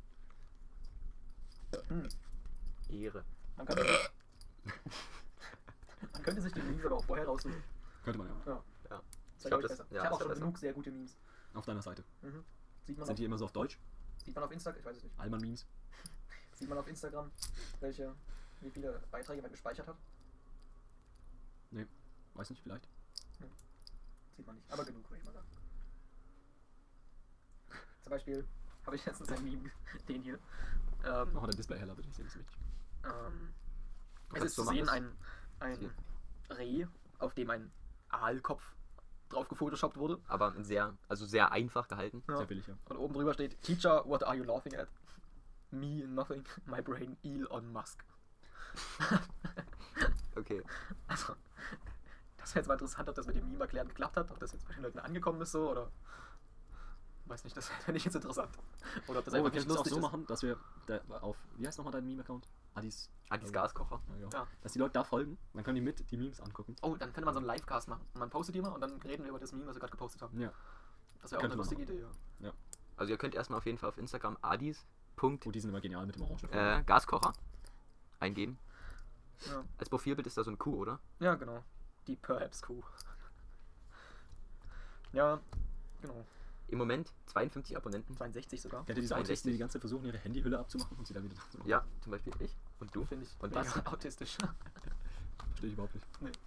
Hm. 1.88 2.08
Ehre. 2.88 3.25
Man, 3.58 3.65
könnte 3.65 3.84
sich, 3.84 4.12
man 6.13 6.22
könnte 6.22 6.41
sich 6.44 6.53
die 6.53 6.62
Memes 6.62 6.86
aber 6.86 6.98
auch 6.98 7.03
vorher 7.03 7.25
raussuchen. 7.25 7.63
Könnte 8.03 8.20
man 8.20 8.27
ja. 8.27 8.36
Ja. 8.46 8.63
Ja. 8.91 9.01
Ich 9.39 9.44
glaub, 9.46 9.60
ich 9.63 9.67
das- 9.70 9.79
ja, 9.79 9.86
ich 9.89 9.98
habe 10.03 10.13
auch 10.13 10.22
schon 10.22 10.34
genug 10.36 10.58
sehr 10.60 10.74
gute 10.74 10.91
Memes. 10.91 11.17
Auf 11.55 11.65
deiner 11.65 11.82
Seite. 11.82 12.03
Mhm. 12.22 12.44
Sieht, 12.86 12.96
man 12.96 13.08
Sind 13.08 13.13
auf, 13.13 13.17
die 13.17 13.25
immer 13.25 13.38
so 13.39 13.46
auf 13.46 13.53
Deutsch? 13.53 13.79
sieht 14.24 14.36
man 14.36 14.44
auf 14.44 14.51
Instagram, 14.51 14.79
ich 14.79 14.86
weiß 14.86 14.98
es 14.98 15.03
nicht. 15.05 15.20
Allmann-Memes? 15.20 15.65
Sieht 16.53 16.70
man 16.70 16.77
auf 16.77 16.88
Instagram, 16.88 17.32
welche, 17.79 18.15
wie 18.62 18.70
viele 18.70 19.01
Beiträge 19.10 19.41
man 19.41 19.50
gespeichert 19.50 19.88
hat? 19.88 19.98
Nee, 21.72 21.88
weiß 22.36 22.51
nicht, 22.51 22.62
vielleicht. 22.62 22.88
Sieht 24.38 24.46
man 24.46 24.58
nicht, 24.58 24.72
aber 24.72 24.86
genug, 24.86 25.10
würde 25.10 25.17
ich 25.17 25.25
mal 25.25 25.34
sagen. 25.34 25.48
Zum 28.05 28.12
Beispiel 28.12 28.47
habe 28.85 28.95
ich 28.97 29.03
letztens 29.07 29.31
ein 29.31 29.43
Meme, 29.43 29.71
den 30.07 30.21
hier. 30.21 30.35
Ähm, 31.03 31.29
Mach 31.33 31.41
mal 31.41 31.47
dein 31.47 31.55
Display 31.57 31.79
heller, 31.79 31.95
bitte. 31.95 32.07
Ich 32.09 32.15
sehe 32.15 32.25
das 32.25 32.35
wichtig. 32.38 32.55
ähm, 33.03 33.51
es 34.27 34.29
Kannst 34.29 34.45
ist 34.45 34.55
zu 34.55 34.63
sehen 34.63 34.88
ein, 34.89 35.12
ein. 35.59 35.91
Reh, 36.51 36.85
auf 37.17 37.33
dem 37.33 37.50
ein 37.50 37.71
Aalkopf 38.09 38.75
drauf 39.29 39.47
gefotoshoppt 39.50 39.97
wurde. 39.97 40.19
Aber 40.27 40.53
sehr, 40.63 40.95
also 41.07 41.25
sehr 41.25 41.51
einfach 41.51 41.88
gehalten. 41.88 42.21
Ja. 42.29 42.38
Sehr 42.38 42.45
billig, 42.45 42.67
ja. 42.67 42.77
Und 42.89 42.97
oben 42.97 43.15
drüber 43.15 43.33
steht: 43.33 43.59
Teacher, 43.63 44.05
what 44.05 44.24
are 44.24 44.35
you 44.35 44.43
laughing 44.43 44.75
at? 44.75 44.88
Me, 45.71 46.05
nothing. 46.07 46.43
My 46.67 46.83
brain, 46.83 47.17
Elon 47.24 47.74
Musk. 47.74 48.05
Okay. 50.38 50.62
Also, 51.07 51.33
das 52.38 52.50
wäre 52.53 52.59
jetzt 52.59 52.67
mal 52.67 52.74
interessant, 52.74 53.07
ob 53.07 53.15
das 53.15 53.25
mit 53.25 53.38
dem 53.38 53.47
Meme 53.50 53.62
erklären 53.62 53.88
geklappt 53.88 54.17
hat, 54.17 54.29
ob 54.29 54.39
das 54.39 54.51
jetzt 54.51 54.67
bei 54.67 54.74
den 54.74 54.83
Leuten 54.83 55.00
angekommen 55.00 55.41
ist 55.41 55.53
so 55.53 55.71
oder. 55.71 55.89
Weiß 57.27 57.44
nicht, 57.44 57.58
das 57.58 57.67
fände 57.86 57.98
ich 57.98 58.05
jetzt 58.05 58.15
interessant. 58.15 58.55
Oder 59.08 59.20
ob 59.20 59.25
das 59.25 59.34
Oh, 59.34 59.38
wir 59.38 59.46
einfach 59.46 59.53
nicht 59.53 59.63
können 59.63 59.72
es 59.72 59.72
auch 59.72 59.77
lustig 59.79 59.91
so 59.94 59.98
ist. 59.98 60.01
machen, 60.01 60.25
dass 60.27 60.41
wir 60.44 60.58
da 60.86 61.00
auf, 61.22 61.38
wie 61.58 61.65
heißt 61.67 61.77
nochmal 61.79 61.91
dein 61.94 62.05
Meme-Account? 62.05 62.48
Adis. 62.75 63.10
Adis 63.29 63.51
Gaskocher. 63.51 64.01
Ja, 64.10 64.15
genau. 64.15 64.29
Ja. 64.34 64.48
Dass 64.62 64.74
die 64.74 64.79
Leute 64.79 64.94
da 64.94 65.03
folgen, 65.03 65.38
dann 65.53 65.63
können 65.63 65.75
die 65.75 65.82
mit 65.82 66.10
die 66.12 66.17
Memes 66.17 66.39
angucken. 66.41 66.75
Oh, 66.82 66.96
dann 66.96 67.13
könnte 67.13 67.25
man 67.25 67.34
so 67.34 67.39
einen 67.39 67.48
Livecast 67.48 67.88
machen. 67.88 68.05
Und 68.13 68.20
man 68.20 68.29
postet 68.29 68.53
die 68.55 68.62
mal 68.62 68.70
und 68.72 68.82
dann 68.82 69.01
reden 69.01 69.24
wir 69.24 69.29
über 69.29 69.39
das 69.39 69.51
Meme, 69.53 69.65
was 69.67 69.75
wir 69.75 69.79
gerade 69.79 69.91
gepostet 69.91 70.22
haben. 70.22 70.39
Ja. 70.39 70.51
Das 71.22 71.32
wäre 71.32 71.39
auch 71.41 71.46
eine 71.46 71.55
lustige 71.55 71.82
Idee, 71.82 72.05
ja. 72.39 72.53
Also 72.98 73.12
ihr 73.12 73.17
könnt 73.17 73.34
erstmal 73.36 73.58
auf 73.58 73.65
jeden 73.65 73.77
Fall 73.77 73.89
auf 73.89 73.98
Instagram 73.98 74.38
Adis. 74.41 74.86
Punkt, 75.15 75.48
Oh, 75.48 75.51
die 75.51 75.60
sind 75.62 75.70
immer 75.72 75.82
genial 75.82 76.05
mit 76.05 76.15
dem 76.15 76.22
Orangen. 76.24 76.51
äh, 76.51 76.84
Gaskocher 76.86 77.34
eingeben. 78.20 78.60
Ja, 79.48 79.63
Als 79.77 79.89
Profilbild 79.89 80.27
ist 80.27 80.38
da 80.38 80.44
so 80.44 80.51
ein 80.51 80.58
Kuh, 80.60 80.75
oder? 80.82 81.00
ja 81.20 81.36
genau. 81.36 81.63
Die 82.08 82.15
Perhaps 82.17 82.62
Kuh. 82.62 82.84
Ja, 85.13 85.39
genau. 86.01 86.25
Im 86.67 86.77
Moment 86.79 87.13
52 87.27 87.77
Abonnenten. 87.77 88.15
62 88.17 88.62
sogar. 88.62 88.86
Kennt 88.86 88.98
ihr 88.98 89.01
diese 89.01 89.15
Autisten, 89.15 89.27
62? 89.27 89.43
die 89.43 89.51
die 89.53 89.57
ganze 89.60 89.74
Zeit 89.74 89.81
versuchen, 89.81 90.05
ihre 90.05 90.17
Handyhülle 90.17 90.57
abzumachen 90.60 90.98
und 90.98 91.05
sie 91.07 91.13
dann 91.13 91.24
wieder 91.24 91.36
zu 91.51 91.57
machen? 91.60 91.69
Ja, 91.69 91.86
zum 92.01 92.12
Beispiel 92.12 92.34
ich 92.39 92.55
und 92.79 92.95
du. 92.95 93.05
Finde 93.05 93.25
ich 93.25 93.31
Und 93.39 93.53
mega 93.53 93.62
was? 93.75 93.86
autistisch. 93.86 94.38
Verstehe 95.50 95.67
ich 95.69 95.74
überhaupt 95.74 95.93
nicht. 95.95 96.39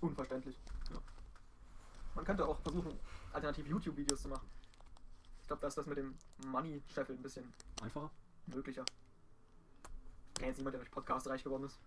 Unverständlich. 0.00 0.56
Man 2.14 2.24
könnte 2.24 2.46
auch 2.46 2.60
versuchen, 2.60 2.98
alternativ 3.32 3.66
YouTube-Videos 3.66 4.22
zu 4.22 4.28
machen. 4.28 4.46
Ich 5.40 5.46
glaube, 5.46 5.60
da 5.62 5.68
ist 5.68 5.78
das 5.78 5.86
mit 5.86 5.96
dem 5.96 6.14
Money-Scheffel 6.46 7.16
ein 7.16 7.22
bisschen 7.22 7.50
Einfacher? 7.82 8.10
möglicher. 8.46 8.84
Ich 10.28 10.34
kenne 10.34 10.48
jetzt 10.48 10.58
niemand, 10.58 10.74
der 10.74 10.80
durch 10.80 10.90
Podcast 10.90 11.26
reich 11.28 11.42
geworden 11.42 11.64
ist. 11.64 11.78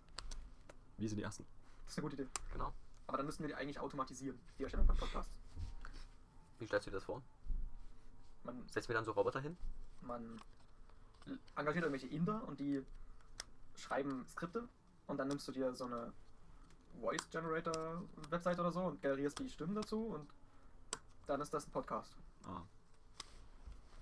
Wie 0.98 1.08
sind 1.08 1.18
die 1.18 1.24
ersten? 1.24 1.46
Das 1.84 1.94
ist 1.94 1.98
eine 2.00 2.10
gute 2.10 2.22
Idee. 2.22 2.30
Genau. 2.54 2.74
Aber 3.08 3.18
dann 3.18 3.26
müssten 3.28 3.44
wir 3.44 3.50
die 3.50 3.56
eigentlich 3.56 3.80
automatisieren, 3.80 4.40
die 4.58 4.64
Erstellung 4.64 4.88
von 4.88 4.98
Podcasts. 4.98 5.38
Wie 6.60 6.66
stellst 6.66 6.88
du 6.88 6.92
dir 6.92 6.98
das 6.98 7.04
vor? 7.04 7.22
Man, 8.44 8.68
Setzt 8.70 8.88
mir 8.90 8.96
dann 8.96 9.06
so 9.06 9.12
Roboter 9.12 9.42
hin? 9.42 9.58
man 10.02 10.40
engagiert 11.56 11.86
irgendwelche 11.86 12.14
Inder 12.16 12.48
und 12.48 12.60
die 12.60 12.84
schreiben 13.76 14.24
Skripte 14.28 14.68
und 15.08 15.18
dann 15.18 15.28
nimmst 15.28 15.48
du 15.48 15.52
dir 15.52 15.74
so 15.74 15.86
eine 15.86 16.14
Voice 17.02 17.28
Generator 17.32 18.04
Website 18.30 18.60
oder 18.60 18.72
so 18.72 18.82
und 18.82 19.02
generierst 19.02 19.40
die 19.40 19.50
Stimmen 19.50 19.74
dazu 19.74 20.06
und 20.06 20.30
dann 21.26 21.42
ist 21.42 21.52
das 21.54 21.66
ein 21.68 21.72
Podcast. 21.72 22.16
Ah. 22.46 22.62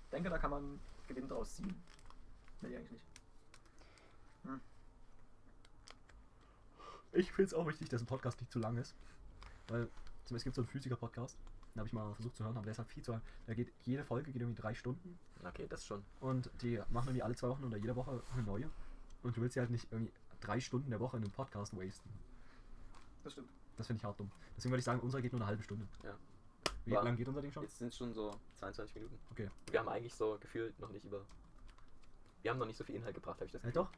Ich 0.04 0.10
denke, 0.10 0.28
da 0.28 0.36
kann 0.36 0.50
man 0.50 0.78
Gewinn 1.08 1.26
draus 1.26 1.56
ziehen. 1.56 1.74
Ich 2.60 2.76
eigentlich 2.76 2.90
nicht. 2.92 3.04
Ich 7.12 7.30
finde 7.32 7.46
es 7.46 7.54
auch 7.54 7.66
wichtig, 7.66 7.88
dass 7.88 8.02
ein 8.02 8.06
Podcast 8.06 8.40
nicht 8.40 8.50
zu 8.50 8.58
lang 8.58 8.76
ist. 8.76 8.94
Weil 9.68 9.88
zum 10.24 10.34
Beispiel 10.34 10.36
es 10.36 10.44
gibt 10.44 10.56
so 10.56 10.62
einen 10.62 10.68
Physiker-Podcast, 10.68 11.36
den 11.74 11.80
habe 11.80 11.88
ich 11.88 11.92
mal 11.92 12.14
versucht 12.14 12.36
zu 12.36 12.44
hören, 12.44 12.56
aber 12.56 12.64
der 12.64 12.72
ist 12.72 12.78
halt 12.78 12.88
viel 12.88 13.02
zu 13.02 13.12
lang. 13.12 13.22
Der 13.46 13.54
geht, 13.54 13.72
jede 13.84 14.04
Folge 14.04 14.30
geht 14.32 14.40
irgendwie 14.40 14.60
drei 14.60 14.74
Stunden 14.74 15.18
Okay, 15.44 15.66
das 15.68 15.84
schon. 15.84 16.04
und 16.20 16.50
die 16.62 16.78
machen 16.90 17.08
irgendwie 17.08 17.22
alle 17.22 17.34
zwei 17.34 17.48
Wochen 17.48 17.64
oder 17.64 17.76
jede 17.76 17.96
Woche 17.96 18.22
eine 18.32 18.42
neue. 18.44 18.70
Und 19.22 19.36
du 19.36 19.40
willst 19.40 19.56
ja 19.56 19.62
halt 19.62 19.70
nicht 19.70 19.90
irgendwie 19.90 20.12
drei 20.40 20.60
Stunden 20.60 20.90
der 20.90 21.00
Woche 21.00 21.16
in 21.16 21.24
einem 21.24 21.32
Podcast 21.32 21.76
wasten. 21.76 22.08
Das 23.24 23.32
stimmt. 23.32 23.48
Das 23.76 23.86
finde 23.88 23.98
ich 24.00 24.04
hart 24.04 24.20
dumm. 24.20 24.30
Deswegen 24.56 24.70
würde 24.72 24.78
ich 24.80 24.84
sagen, 24.84 25.00
unser 25.00 25.20
geht 25.20 25.32
nur 25.32 25.40
eine 25.40 25.48
halbe 25.48 25.62
Stunde. 25.62 25.86
Ja. 26.04 26.14
Wie 26.84 26.92
War- 26.92 27.02
lang 27.02 27.16
geht 27.16 27.26
unser 27.26 27.40
Ding 27.42 27.50
schon? 27.50 27.62
Jetzt 27.64 27.78
sind 27.78 27.88
es 27.88 27.96
schon 27.96 28.12
so 28.14 28.30
22 28.58 28.94
Minuten. 28.96 29.18
Okay. 29.32 29.50
Wir 29.70 29.80
haben 29.80 29.88
eigentlich 29.88 30.14
so 30.14 30.36
gefühlt 30.40 30.78
noch 30.78 30.90
nicht 30.90 31.04
über. 31.04 31.20
Wir 32.42 32.50
haben 32.50 32.58
noch 32.58 32.66
nicht 32.66 32.76
so 32.76 32.84
viel 32.84 32.94
Inhalt 32.96 33.14
gebracht, 33.14 33.36
habe 33.36 33.46
ich 33.46 33.52
das 33.52 33.62
Ja, 33.62 33.70
doch. 33.70 33.90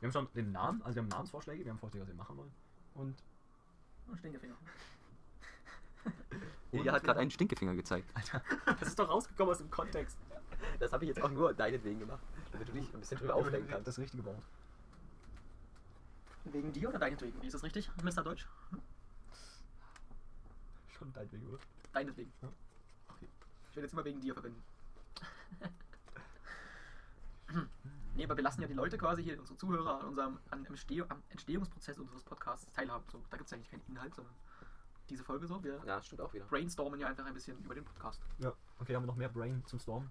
Wir 0.00 0.06
haben 0.06 0.12
schon 0.12 0.28
den 0.34 0.52
Namen, 0.52 0.80
also 0.82 0.94
wir 0.96 1.02
haben 1.02 1.08
Namensvorschläge, 1.08 1.64
wir 1.64 1.72
haben 1.72 1.78
Vorschläge, 1.78 2.02
was 2.04 2.08
wir 2.10 2.16
machen 2.16 2.36
wollen. 2.36 2.52
Und 2.94 3.22
Und 4.08 4.18
Stinkefinger. 4.18 4.54
Ihr 6.72 6.90
hat 6.90 7.04
gerade 7.04 7.20
einen 7.20 7.30
Stinkefinger 7.30 7.74
gezeigt. 7.74 8.10
Alter, 8.14 8.42
das 8.80 8.88
ist 8.88 8.98
doch 8.98 9.08
rausgekommen 9.08 9.52
aus 9.52 9.58
dem 9.58 9.70
Kontext. 9.70 10.16
Das 10.78 10.92
habe 10.92 11.04
ich 11.04 11.08
jetzt 11.08 11.22
auch 11.22 11.30
nur 11.30 11.52
deinetwegen 11.52 12.00
gemacht, 12.00 12.22
damit 12.50 12.68
du 12.68 12.72
dich 12.72 12.92
ein 12.94 13.00
bisschen 13.00 13.18
drüber 13.18 13.34
aufregen 13.34 13.68
kannst. 13.68 13.86
Das 13.86 13.98
richtige 13.98 14.24
Wort. 14.24 14.42
Wegen 16.44 16.72
dir 16.72 16.88
oder 16.88 16.98
deinetwegen? 16.98 17.40
Wie 17.42 17.46
ist 17.46 17.54
das 17.54 17.62
richtig, 17.62 17.90
Mr. 18.02 18.22
Deutsch? 18.22 18.48
Schon 20.88 21.12
dein 21.12 21.30
Weg, 21.30 21.40
oder? 21.46 21.58
Deinetwegen. 21.92 22.32
Ja. 22.40 22.48
Okay. 23.08 23.28
Ich 23.70 23.76
will 23.76 23.82
jetzt 23.82 23.92
immer 23.92 24.04
wegen 24.04 24.20
dir 24.20 24.32
verbinden. 24.32 24.62
nee, 28.16 28.24
aber 28.24 28.36
wir 28.36 28.42
lassen 28.42 28.62
ja 28.62 28.66
die 28.66 28.74
Leute 28.74 28.98
quasi 28.98 29.22
hier, 29.22 29.38
unsere 29.38 29.58
Zuhörer, 29.58 30.00
an 30.00 30.06
unserem 30.06 30.38
an 30.50 30.66
Entstehungsprozess 31.28 31.98
unseres 31.98 32.24
Podcasts 32.24 32.66
teilhaben. 32.72 33.04
So, 33.10 33.22
da 33.30 33.36
gibt 33.36 33.46
es 33.46 33.52
eigentlich 33.52 33.70
keinen 33.70 33.84
Inhalt, 33.88 34.14
sondern 34.14 34.34
diese 35.08 35.24
Folge 35.24 35.46
so. 35.46 35.62
Wir 35.62 35.74
Ja, 35.84 35.96
das 35.96 36.06
stimmt 36.06 36.20
auch 36.20 36.32
wieder. 36.32 36.44
brainstormen 36.46 36.98
ja 37.00 37.08
einfach 37.08 37.24
ein 37.24 37.34
bisschen 37.34 37.58
über 37.64 37.74
den 37.74 37.84
Podcast. 37.84 38.20
Ja. 38.38 38.52
Okay, 38.78 38.94
haben 38.94 39.02
wir 39.02 39.06
noch 39.08 39.16
mehr 39.16 39.28
Brain 39.28 39.62
zum 39.66 39.78
Storm. 39.78 40.10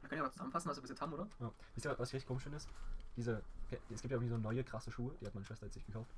Wir 0.00 0.08
können 0.08 0.20
ja 0.20 0.24
mal 0.26 0.32
zusammenfassen, 0.32 0.68
was 0.70 0.76
wir 0.76 0.82
bis 0.82 0.90
jetzt 0.90 1.00
haben, 1.00 1.12
oder? 1.12 1.28
Ja. 1.40 1.52
Wisst 1.74 1.86
ihr, 1.86 1.98
was 1.98 2.08
ich 2.08 2.14
richtig 2.14 2.28
komisch 2.28 2.44
finde? 2.44 2.56
Ist, 2.58 2.68
diese, 3.16 3.42
okay, 3.66 3.78
es 3.90 4.00
gibt 4.00 4.12
ja 4.12 4.16
irgendwie 4.16 4.30
so 4.30 4.38
neue 4.38 4.62
krasse 4.64 4.90
Schuhe, 4.90 5.14
die 5.20 5.26
hat 5.26 5.34
meine 5.34 5.44
Schwester 5.44 5.66
jetzt 5.66 5.74
sich 5.74 5.84
gekauft. 5.84 6.10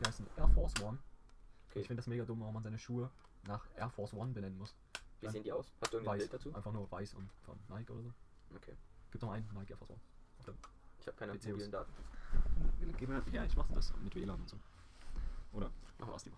Die 0.00 0.06
heißen 0.06 0.26
Air 0.36 0.48
Force 0.48 0.72
One. 0.82 0.98
Okay. 1.70 1.80
Ich 1.80 1.86
finde 1.86 2.00
das 2.00 2.06
mega 2.06 2.24
dumm, 2.24 2.40
warum 2.40 2.54
man 2.54 2.62
seine 2.62 2.78
Schuhe 2.78 3.10
nach 3.46 3.66
Air 3.76 3.90
Force 3.90 4.12
One 4.14 4.32
benennen 4.32 4.58
muss. 4.58 4.74
Wie 5.20 5.28
sehen 5.28 5.42
die 5.42 5.52
aus? 5.52 5.72
Hast 5.80 5.92
du 5.92 5.98
irgendein 5.98 6.14
Weiß. 6.14 6.28
Bild 6.28 6.32
dazu? 6.34 6.54
Einfach 6.54 6.72
nur 6.72 6.90
weiß 6.90 7.14
und 7.14 7.30
von 7.42 7.58
Nike 7.68 7.90
oder 7.92 8.02
so. 8.02 8.12
Okay. 8.54 8.76
Gibt 9.10 9.22
noch 9.22 9.30
einen 9.32 9.46
Nike 9.54 9.70
Air 9.70 9.78
Force 9.78 9.90
One. 9.90 10.00
Ich 10.98 11.06
habe 11.06 11.16
keine 11.16 11.34
mobilen 11.34 11.70
Daten. 11.70 11.92
Ja, 13.32 13.44
ich 13.44 13.56
mach 13.56 13.68
das 13.72 13.94
mit 14.02 14.14
WLAN 14.14 14.40
und 14.40 14.48
so. 14.48 14.58
Oder 15.56 15.70
machen 15.98 16.10
wir 16.10 16.14
was 16.14 16.24
lieber. 16.24 16.36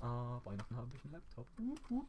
Ah, 0.00 0.40
Weihnachten 0.44 0.76
habe 0.76 0.88
ich 0.94 1.04
einen 1.04 1.12
Laptop. 1.12 1.46
Uh, 1.58 1.74
uh. 1.90 2.06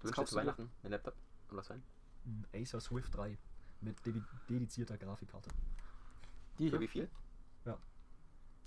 Du 0.00 0.06
dir 0.08 0.12
kaufst 0.14 0.32
du? 0.32 0.36
Weihnachten 0.36 0.70
einen 0.82 0.92
Laptop? 0.92 1.14
Und 1.50 1.56
was 1.56 1.66
sein? 1.66 1.82
Ein 2.24 2.46
Acer 2.54 2.80
Swift 2.80 3.14
3 3.14 3.36
mit 3.80 3.98
dedi- 4.06 4.22
dedizierter 4.48 4.96
Grafikkarte. 4.96 5.50
Die 6.58 6.70
Für 6.70 6.80
wie 6.80 6.88
viel? 6.88 7.10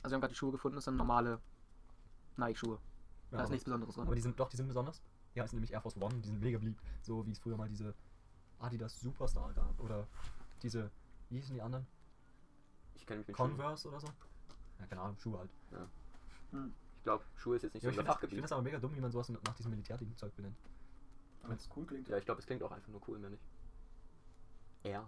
Also 0.03 0.11
wir 0.11 0.15
haben 0.15 0.21
gerade 0.21 0.33
die 0.33 0.37
Schuhe 0.37 0.51
gefunden, 0.51 0.75
das 0.75 0.83
sind 0.83 0.97
normale 0.97 1.39
Nike-Schuhe. 2.35 2.77
Ja, 3.31 3.37
da 3.37 3.43
ist 3.45 3.51
nichts 3.51 3.63
Besonderes 3.63 3.95
dran. 3.95 4.05
Aber 4.05 4.15
die 4.15 4.21
sind 4.21 4.37
doch, 4.37 4.49
die 4.49 4.57
sind 4.57 4.67
besonders. 4.67 5.01
Die 5.33 5.41
heißen 5.41 5.55
nämlich 5.55 5.71
Air 5.71 5.79
Force 5.79 5.95
One, 5.95 6.13
die 6.19 6.27
sind 6.27 6.41
mega 6.41 6.57
beliebt. 6.57 6.81
So 7.01 7.25
wie 7.25 7.31
es 7.31 7.39
früher 7.39 7.55
mal 7.55 7.69
diese 7.69 7.95
Adidas 8.59 8.99
Superstar 8.99 9.53
gab. 9.53 9.79
Oder 9.79 10.05
diese, 10.61 10.91
wie 11.29 11.37
hießen 11.37 11.55
die 11.55 11.61
anderen? 11.61 11.87
Ich 13.03 13.07
kenne 13.07 13.19
mich 13.19 13.27
mit 13.27 13.35
Schuhen. 13.35 13.49
Converse 13.49 13.89
oder 13.89 13.99
so. 13.99 14.07
Ja, 14.79 14.85
keine 14.87 15.01
Ahnung, 15.01 15.17
Schuhe 15.19 15.39
halt. 15.39 15.49
Hm. 16.51 16.73
Ich 16.99 17.03
glaube, 17.03 17.25
Schuhe 17.35 17.57
ist 17.57 17.63
jetzt 17.63 17.73
nicht 17.73 17.83
Ja, 17.83 17.89
so 17.89 17.95
finde 17.95 18.05
das, 18.05 18.11
ich 18.11 18.13
Fachgebiet. 18.15 18.35
find 18.35 18.43
das 18.45 18.51
aber 18.53 18.61
mega 18.61 18.79
dumm, 18.79 18.95
wie 18.95 19.01
man 19.01 19.11
sowas 19.11 19.27
nach 19.27 19.55
diesem 19.55 19.71
Militärding-Zeug 19.71 20.33
benennt. 20.37 20.55
Wenn 21.41 21.57
es 21.57 21.69
cool 21.75 21.85
klingt. 21.85 22.07
Ja, 22.07 22.17
ich 22.17 22.23
glaube, 22.23 22.39
es 22.39 22.45
klingt 22.45 22.63
auch 22.63 22.71
einfach 22.71 22.87
nur 22.87 23.01
cool, 23.09 23.19
mehr 23.19 23.29
nicht. 23.29 23.43
Air 24.83 25.05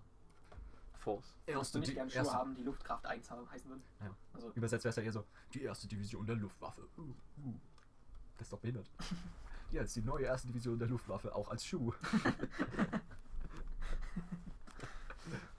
Force. 0.95 1.33
Du 1.45 1.53
nicht 1.79 1.87
die 1.87 1.93
gerne 1.93 2.11
Schuhe 2.11 2.17
erste- 2.19 2.33
haben, 2.33 2.53
die 2.55 2.63
Luftkraft 2.63 3.05
1 3.05 3.31
haben, 3.31 3.49
heißen 3.49 3.69
würden? 3.69 3.83
Ja. 4.01 4.13
Also, 4.33 4.51
Übersetzt 4.55 4.83
wäre 4.83 4.89
es 4.89 4.95
ja 4.97 5.03
eher 5.03 5.13
so, 5.13 5.23
die 5.53 5.61
erste 5.61 5.87
Division 5.87 6.25
der 6.25 6.35
Luftwaffe. 6.35 6.81
Uh, 6.97 7.01
uh. 7.45 7.53
Das 8.37 8.47
ist 8.47 8.51
doch 8.51 8.59
behindert. 8.59 8.91
Jetzt 9.71 9.95
die 9.95 10.01
neue 10.01 10.25
erste 10.25 10.49
Division 10.49 10.77
der 10.77 10.89
Luftwaffe, 10.89 11.33
auch 11.33 11.49
als 11.49 11.65
Schuh. 11.65 11.93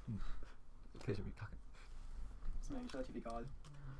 hm. 0.06 0.20
Okay, 1.00 1.12
ich 1.12 1.18
irgendwie 1.18 1.38
kacke. 1.38 1.55
Ist 2.66 2.70
mir 2.70 2.78
eigentlich 2.78 2.94
relativ 2.94 3.14
egal, 3.14 3.46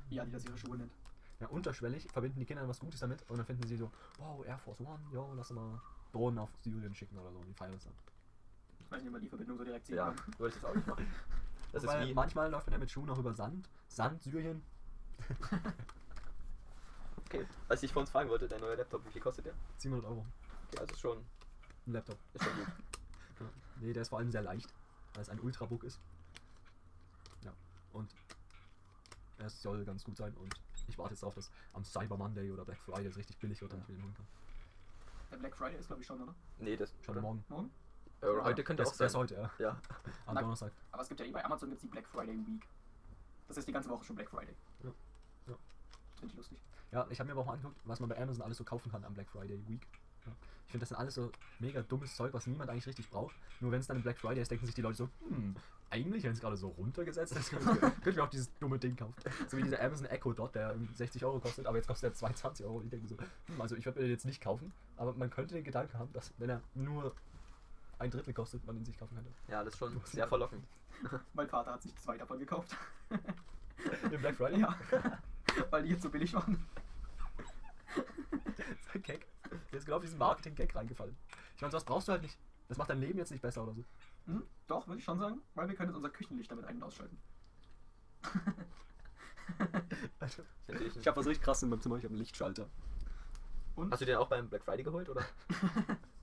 wie 0.09 0.19
Adidas 0.19 0.45
ihre 0.45 0.57
Schuhe 0.57 0.77
nennt. 0.77 0.91
Ja, 1.39 1.47
unterschwellig 1.47 2.07
verbinden 2.11 2.39
die 2.39 2.45
Kinder 2.45 2.67
was 2.67 2.79
Gutes 2.79 2.99
damit 2.99 3.23
und 3.29 3.37
dann 3.37 3.45
finden 3.45 3.65
sie 3.67 3.77
so, 3.77 3.91
wow, 4.17 4.43
Air 4.45 4.57
Force 4.57 4.81
One, 4.81 4.99
jo, 5.13 5.31
lass 5.35 5.51
mal 5.51 5.79
Drohnen 6.11 6.39
auf 6.39 6.49
Syrien 6.61 6.93
schicken 6.95 7.17
oder 7.17 7.31
so. 7.31 7.41
Die 7.43 7.53
feiern 7.53 7.71
das 7.73 7.83
dann. 7.83 7.93
Ich 8.79 8.91
weiß 8.91 8.99
nicht, 9.01 9.07
ob 9.07 9.13
man 9.13 9.21
die 9.21 9.29
Verbindung 9.29 9.57
so 9.57 9.63
direkt 9.63 9.85
ziehen 9.85 9.95
Ja, 9.95 10.11
kann. 10.11 10.33
würde 10.39 10.55
ich 10.55 10.61
das 10.61 10.69
auch 10.69 10.75
nicht 10.75 10.87
machen. 10.87 11.07
Das 11.71 11.83
Wobei, 11.83 12.01
ist 12.03 12.09
wie. 12.09 12.13
manchmal 12.13 12.49
läuft 12.49 12.67
man 12.67 12.73
ja 12.73 12.79
mit 12.79 12.89
Schuhen 12.91 13.09
auch 13.09 13.17
über 13.19 13.33
Sand. 13.33 13.69
Sand, 13.87 14.21
Syrien. 14.23 14.61
Okay. 17.25 17.45
Was 17.67 17.83
ich 17.83 17.91
vorhin 17.91 18.09
fragen 18.09 18.29
wollte, 18.29 18.47
dein 18.47 18.61
neuer 18.61 18.77
Laptop, 18.77 19.05
wie 19.05 19.09
viel 19.11 19.21
kostet 19.21 19.47
der? 19.47 19.53
700 19.79 20.09
Euro. 20.09 20.25
Okay, 20.69 20.79
also 20.79 20.95
schon, 20.95 21.17
Ein 21.85 21.91
Laptop. 21.91 22.17
ist 22.33 22.43
schon 22.43 22.55
gut. 22.55 22.67
Ja. 23.41 23.45
Nee, 23.81 23.91
der 23.93 24.01
ist 24.03 24.07
vor 24.07 24.19
allem 24.19 24.31
sehr 24.31 24.41
leicht, 24.43 24.73
weil 25.13 25.21
es 25.23 25.29
ein 25.29 25.39
Ultrabook 25.41 25.83
ist. 25.83 25.99
Ja. 27.43 27.51
Und 27.91 28.15
es 29.39 29.61
soll 29.61 29.85
ganz 29.85 30.03
gut 30.03 30.17
sein 30.17 30.33
und 30.35 30.53
ich 30.87 30.97
warte 30.97 31.13
jetzt 31.13 31.21
darauf, 31.23 31.35
dass 31.35 31.51
am 31.73 31.83
Cyber 31.83 32.17
Monday 32.17 32.51
oder 32.51 32.65
Black 32.65 32.79
Friday 32.79 33.07
es 33.07 33.17
richtig 33.17 33.37
billig 33.37 33.61
wird, 33.61 33.73
damit 33.73 33.83
ich 33.85 33.89
mir 33.89 33.95
den 33.97 34.03
holen 34.03 34.15
kann. 34.15 34.27
Der 35.31 35.37
Black 35.37 35.55
Friday 35.57 35.77
ist, 35.79 35.87
glaube 35.87 36.01
ich, 36.01 36.07
schon, 36.07 36.21
oder? 36.21 36.33
Nee, 36.59 36.75
das. 36.77 36.93
Schon 37.01 37.13
oder? 37.15 37.21
morgen. 37.21 37.43
Morgen? 37.49 37.71
Äh, 38.21 38.27
heute 38.41 38.63
könnte 38.63 38.83
das, 38.83 38.91
auch 38.91 38.95
sein. 38.95 39.07
ist 39.07 39.15
heute, 39.15 39.35
ja. 39.35 39.51
Ja. 39.59 39.69
Am 40.25 40.35
Na- 40.35 40.41
Donnerstag. 40.41 40.71
Aber 40.91 41.01
es 41.03 41.09
gibt 41.09 41.19
ja 41.19 41.25
eh 41.25 41.31
bei 41.31 41.43
Amazon 41.45 41.69
gibt's 41.69 41.81
die 41.83 41.87
Black 41.89 42.07
Friday 42.07 42.37
Week. 42.47 42.65
Das 43.47 43.57
ist 43.57 43.67
die 43.67 43.71
ganze 43.71 43.89
Woche 43.89 44.03
schon 44.03 44.15
Black 44.15 44.29
Friday. 44.29 44.55
Ja. 44.83 44.89
Ja. 45.47 45.53
Das 46.11 46.19
finde 46.19 46.31
ich 46.31 46.37
lustig. 46.37 46.57
Ja, 46.91 47.05
ich 47.09 47.19
habe 47.19 47.27
mir 47.27 47.33
aber 47.33 47.41
auch 47.41 47.45
mal 47.45 47.53
angeguckt, 47.53 47.79
was 47.83 47.99
man 47.99 48.09
bei 48.09 48.19
Amazon 48.21 48.41
alles 48.43 48.57
so 48.57 48.63
kaufen 48.63 48.89
kann 48.91 49.03
am 49.03 49.13
Black 49.13 49.29
Friday 49.29 49.61
Week. 49.67 49.85
Ich 50.67 50.71
finde, 50.71 50.81
das 50.81 50.89
sind 50.89 50.97
alles 50.97 51.15
so 51.15 51.31
mega 51.59 51.81
dummes 51.81 52.13
Zeug, 52.13 52.33
was 52.33 52.45
niemand 52.45 52.69
eigentlich 52.69 52.87
richtig 52.87 53.09
braucht. 53.09 53.33
Nur 53.61 53.71
wenn 53.71 53.79
es 53.79 53.87
dann 53.87 53.95
im 53.95 54.03
Black 54.03 54.17
Friday 54.17 54.41
ist, 54.41 54.51
denken 54.51 54.65
sich 54.65 54.75
die 54.75 54.81
Leute 54.81 54.97
so, 54.97 55.09
hm, 55.29 55.55
eigentlich, 55.89 56.23
wenn 56.23 56.33
es 56.33 56.41
gerade 56.41 56.57
so 56.57 56.67
runtergesetzt 56.67 57.37
ist, 57.37 57.49
könnte 57.51 58.09
ich 58.09 58.15
mir 58.17 58.23
auch 58.23 58.29
dieses 58.29 58.53
dumme 58.59 58.77
Ding 58.77 58.97
kaufen. 58.97 59.15
So 59.47 59.55
wie 59.55 59.63
dieser 59.63 59.81
Amazon 59.81 60.07
Echo 60.07 60.33
Dot, 60.33 60.55
der 60.55 60.71
irgendwie 60.71 60.93
60 60.93 61.23
Euro 61.23 61.39
kostet, 61.39 61.65
aber 61.65 61.77
jetzt 61.77 61.87
kostet 61.87 62.11
er 62.11 62.15
22 62.15 62.65
Euro. 62.65 62.79
Und 62.79 62.83
ich 62.83 62.89
denke 62.89 63.07
so, 63.07 63.15
hm, 63.17 63.61
also 63.61 63.77
ich 63.77 63.85
würde 63.85 63.99
mir 63.99 64.07
den 64.07 64.11
jetzt 64.11 64.25
nicht 64.25 64.41
kaufen, 64.41 64.73
aber 64.97 65.13
man 65.13 65.29
könnte 65.29 65.55
den 65.55 65.63
Gedanken 65.63 65.97
haben, 65.97 66.11
dass 66.11 66.33
wenn 66.37 66.49
er 66.49 66.61
nur 66.75 67.15
ein 67.99 68.11
Drittel 68.11 68.33
kostet, 68.33 68.65
man 68.67 68.75
ihn 68.75 68.83
sich 68.83 68.97
kaufen 68.97 69.15
könnte. 69.15 69.31
Ja, 69.47 69.63
das 69.63 69.73
ist 69.73 69.79
schon 69.79 70.01
sehr 70.03 70.27
verlockend. 70.27 70.67
Mein 71.33 71.47
Vater 71.47 71.71
hat 71.71 71.81
sich 71.81 71.95
zwei 71.95 72.17
davon 72.17 72.39
gekauft. 72.39 72.75
Im 74.11 74.19
Black 74.19 74.35
Friday? 74.35 74.59
ja. 74.59 74.77
Weil 75.69 75.83
die 75.83 75.91
jetzt 75.91 76.03
so 76.03 76.09
billig 76.09 76.33
waren. 76.33 76.61
so 77.95 78.01
ein 78.93 79.01
Gag. 79.01 79.25
Ist 79.71 79.85
genau 79.85 79.97
auf 79.97 80.03
diesen 80.03 80.17
Marketing-Gag 80.17 80.75
reingefallen. 80.75 81.15
Ich 81.55 81.61
meine, 81.61 81.71
sowas 81.71 81.85
brauchst 81.85 82.07
du 82.07 82.11
halt 82.13 82.21
nicht. 82.21 82.37
Das 82.67 82.77
macht 82.77 82.89
dein 82.89 82.99
Leben 82.99 83.17
jetzt 83.17 83.31
nicht 83.31 83.41
besser 83.41 83.63
oder 83.63 83.73
so. 83.73 83.83
Hm? 84.25 84.43
Doch, 84.67 84.87
würde 84.87 84.99
ich 84.99 85.05
schon 85.05 85.19
sagen. 85.19 85.41
Weil 85.55 85.69
wir 85.69 85.75
können 85.75 85.89
jetzt 85.89 85.97
unser 85.97 86.09
Küchenlicht 86.09 86.51
damit 86.51 86.65
ein- 86.65 86.77
und 86.77 86.83
ausschalten. 86.83 87.17
Also, 90.19 90.43
ich 90.67 91.07
habe 91.07 91.17
was 91.17 91.25
richtig 91.25 91.43
krass 91.43 91.63
in 91.63 91.69
meinem 91.69 91.81
Zimmer, 91.81 91.97
ich 91.97 92.03
habe 92.03 92.11
einen 92.11 92.19
Lichtschalter. 92.19 92.67
Und 93.75 93.91
Hast 93.91 94.01
du 94.01 94.05
den 94.05 94.17
auch 94.17 94.27
beim 94.27 94.49
Black 94.49 94.63
Friday 94.63 94.83
geholt, 94.83 95.07
oder? 95.07 95.23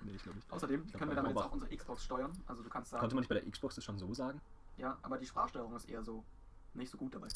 Nee, 0.02 0.12
ich 0.14 0.22
glaube 0.22 0.36
nicht. 0.36 0.52
außerdem 0.52 0.86
glaub, 0.86 0.98
können 0.98 1.10
wir 1.10 1.16
damit 1.16 1.30
jetzt 1.30 1.42
auch 1.42 1.52
unsere 1.52 1.74
Xbox 1.74 2.04
steuern. 2.04 2.32
Also 2.46 2.62
du 2.62 2.68
kannst 2.68 2.90
sagen, 2.90 3.00
Konnte 3.00 3.14
man 3.14 3.22
nicht 3.22 3.28
bei 3.28 3.36
der 3.36 3.50
Xbox 3.50 3.76
das 3.76 3.84
schon 3.84 3.98
so 3.98 4.12
sagen? 4.12 4.40
Ja, 4.76 4.98
aber 5.02 5.18
die 5.18 5.26
Sprachsteuerung 5.26 5.74
ist 5.76 5.88
eher 5.88 6.02
so 6.02 6.24
nicht 6.74 6.90
so 6.90 6.98
gut 6.98 7.14
dabei. 7.14 7.28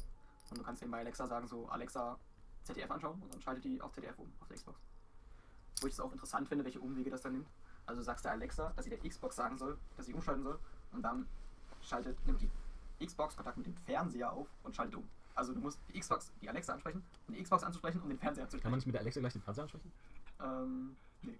Und 0.51 0.59
du 0.59 0.63
kannst 0.63 0.83
eben 0.83 0.91
bei 0.91 0.99
Alexa 0.99 1.27
sagen, 1.27 1.47
so 1.47 1.69
Alexa 1.69 2.19
ZDF 2.65 2.91
anschauen 2.91 3.23
und 3.23 3.33
dann 3.33 3.41
schaltet 3.41 3.65
die 3.65 3.81
auf 3.81 3.93
ZDF 3.93 4.19
um, 4.19 4.31
auf 4.41 4.49
der 4.49 4.57
Xbox. 4.57 4.81
Wo 5.81 5.87
ich 5.87 5.93
es 5.95 6.01
auch 6.01 6.13
interessant 6.13 6.49
finde, 6.49 6.65
welche 6.65 6.81
Umwege 6.81 7.11
das 7.11 7.23
dann 7.23 7.33
nimmt. 7.33 7.49
Also 7.87 8.01
du 8.01 8.05
sagst 8.05 8.25
der 8.25 8.33
Alexa, 8.33 8.71
dass 8.77 8.85
sie 8.85 8.91
der 8.91 8.99
Xbox 9.01 9.37
sagen 9.37 9.57
soll, 9.57 9.79
dass 9.97 10.07
sie 10.07 10.13
umschalten 10.15 10.43
soll 10.43 10.59
und 10.93 11.03
dann 11.03 11.27
schaltet, 11.83 12.19
nimmt 12.27 12.41
die 12.43 13.07
Xbox 13.07 13.37
Kontakt 13.37 13.57
mit 13.57 13.67
dem 13.67 13.77
Fernseher 13.77 14.33
auf 14.33 14.49
und 14.63 14.75
schaltet 14.75 14.97
um. 14.97 15.09
Also 15.35 15.55
du 15.55 15.61
musst 15.61 15.79
die 15.89 16.01
Xbox, 16.01 16.33
die 16.43 16.49
Alexa 16.49 16.73
ansprechen, 16.75 17.03
um 17.29 17.35
die 17.35 17.43
Xbox 17.43 17.63
anzusprechen, 17.63 18.03
um 18.03 18.09
den 18.09 18.19
Fernseher 18.19 18.45
Kann 18.47 18.51
man 18.51 18.55
anzusprechen. 18.55 18.77
nicht 18.77 18.87
mit 18.87 18.95
der 18.95 19.01
Alexa 19.03 19.21
gleich 19.21 19.33
den 19.33 19.43
Fernseher 19.43 19.63
ansprechen? 19.65 19.93
Ähm, 20.41 20.97
nee. 21.23 21.39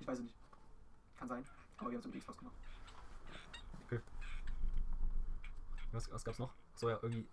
Ich 0.00 0.06
weiß 0.06 0.18
es 0.18 0.24
nicht. 0.24 0.34
Kann 1.18 1.28
sein. 1.28 1.44
Aber 1.78 1.90
wir 1.90 1.96
haben 1.96 2.00
es 2.00 2.04
mit 2.06 2.14
der 2.14 2.20
Xbox 2.20 2.38
gemacht. 2.38 2.54
Was, 5.92 6.10
was 6.12 6.22
gab's 6.24 6.38
noch? 6.38 6.52
So 6.74 6.90
ja, 6.90 6.98
irgendwie. 7.02 7.26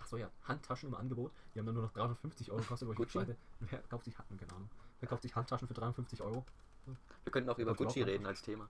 Ach 0.00 0.06
so 0.06 0.18
ja, 0.18 0.30
Handtaschen 0.46 0.90
im 0.90 0.94
Angebot. 0.94 1.32
Die 1.54 1.58
haben 1.58 1.66
dann 1.66 1.74
nur 1.74 1.84
noch 1.84 1.92
350 1.92 2.50
Euro 2.50 2.60
gekostet, 2.60 2.86
wo 2.86 2.92
ich 2.92 3.14
wer 3.14 3.78
kauft 3.88 4.04
sich 4.04 4.16
Hand- 4.18 4.28
keine 4.38 4.52
Ahnung. 4.52 4.68
Wer 5.00 5.08
kauft 5.08 5.22
sich 5.22 5.34
Handtaschen 5.34 5.68
für 5.68 5.74
350 5.74 6.22
Euro? 6.22 6.44
Wir 7.24 7.32
könnten 7.32 7.50
auch 7.50 7.58
über 7.58 7.74
Gucci 7.74 8.00
überhaupt 8.00 8.12
reden 8.14 8.26
als 8.26 8.42
Thema. 8.42 8.68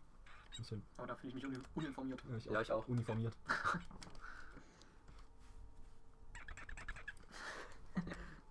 Aber 0.97 1.07
da 1.07 1.15
fühle 1.17 1.29
ich 1.29 1.35
mich 1.35 1.45
uni- 1.45 1.61
uninformiert. 1.75 2.23
ja, 2.29 2.37
ich 2.37 2.45
Ja, 2.47 2.61
ich 2.62 2.73
auch. 2.73 2.87
Uniformiert. 2.89 3.37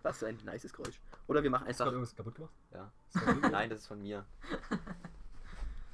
Was 0.03 0.19
für 0.19 0.27
ein 0.27 0.37
nices 0.45 0.71
Geräusch. 0.71 0.99
Oder 1.27 1.41
wir 1.41 1.49
machen 1.49 1.67
Hast 1.67 1.79
du 1.79 1.83
einfach. 1.83 1.93
irgendwas 1.93 2.15
kaputt 2.15 2.35
gemacht? 2.35 2.53
Ja. 2.71 2.91
Nein, 3.49 3.69
das 3.71 3.79
ist 3.79 3.87
von 3.87 4.01
mir. 4.01 4.25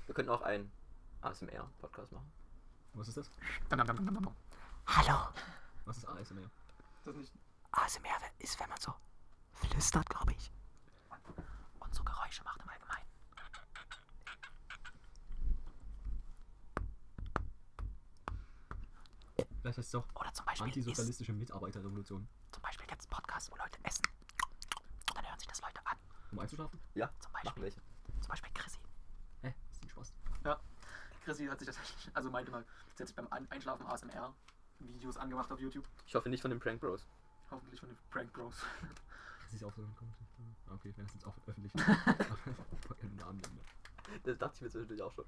Wir 0.08 0.16
könnten 0.16 0.32
auch 0.32 0.42
einen 0.42 0.70
ASMR-Podcast 1.22 2.12
machen. 2.12 2.30
Was 2.94 3.08
ist 3.08 3.16
das? 3.16 3.32
Hallo, 4.88 5.30
Was 5.86 5.98
ist 5.98 6.06
ASMR? 6.06 6.50
Das 7.06 7.16
nicht. 7.16 7.32
ASMR 7.72 8.10
ist, 8.40 8.60
wenn 8.60 8.68
man 8.68 8.78
so 8.82 8.94
flüstert, 9.54 10.10
glaube 10.10 10.34
ich. 10.34 10.52
Und 11.92 11.96
so 11.96 12.04
Geräusche 12.06 12.42
macht 12.46 12.62
im 12.62 12.70
Allgemeinen. 12.70 13.06
Vielleicht 19.62 19.78
heißt 19.78 19.90
es 19.90 19.96
auch 19.96 20.08
Oder 20.16 20.34
zum 20.34 20.46
Beispiel, 20.46 20.68
ist, 20.68 20.76
antisozialistische 20.78 21.34
Mitarbeiterrevolution. 21.34 22.28
zum 22.52 22.62
Beispiel 22.64 22.88
gibt 22.88 23.02
es 23.02 23.08
Podcasts, 23.08 23.52
wo 23.52 23.56
Leute 23.58 23.78
essen. 23.84 24.04
Und 25.10 25.18
dann 25.18 25.26
hören 25.28 25.38
sich 25.40 25.48
das 25.48 25.62
Leute 25.62 25.80
an. 25.86 25.98
Um 26.32 26.40
einzuschlafen? 26.40 26.80
Ja, 26.96 27.12
Zum 27.20 27.32
Beispiel, 27.34 27.64
welche. 27.64 27.82
zum 28.22 28.28
Beispiel 28.30 28.52
Chrissy. 28.54 28.80
Hä? 29.42 29.54
Das 29.68 29.78
ist 29.78 29.84
ein 29.84 29.90
Spaß. 29.90 30.14
Ja. 30.46 30.60
Chrissy 31.24 31.46
hat 31.48 31.60
sich 31.60 31.68
das, 31.68 31.78
also 32.14 32.32
meinte 32.32 32.52
mal, 32.52 32.66
sie 32.96 33.04
hat 33.04 33.08
sich 33.08 33.16
beim 33.16 33.28
Ein- 33.32 33.50
Einschlafen 33.52 33.86
ASMR 33.86 34.34
Videos 34.80 35.18
angemacht 35.18 35.52
auf 35.52 35.60
YouTube. 35.60 35.88
Ich 36.08 36.16
hoffe 36.16 36.30
nicht 36.30 36.42
von 36.42 36.50
den 36.50 36.60
Prank 36.60 36.82
Bros. 36.82 37.08
Hoffentlich 37.52 37.80
von 37.80 37.90
den 37.90 37.98
Prank 38.10 38.32
Bros. 38.34 38.56
Das 39.46 39.56
ist 39.60 39.64
auch 39.66 39.76
so 39.76 39.82
ein 39.82 39.94
Ah, 40.00 40.61
Okay, 40.74 40.94
wenn 40.96 41.06
das 41.06 41.14
jetzt 41.14 41.26
auch 41.26 41.36
öffentlich 41.48 41.74
im 43.02 43.16
Namen 43.18 43.40
nennen. 43.40 43.60
Das 44.24 44.38
dachte 44.38 44.56
ich 44.56 44.62
mir 44.62 44.70
zwischendurch 44.70 45.02
auch 45.02 45.12
schon. 45.12 45.26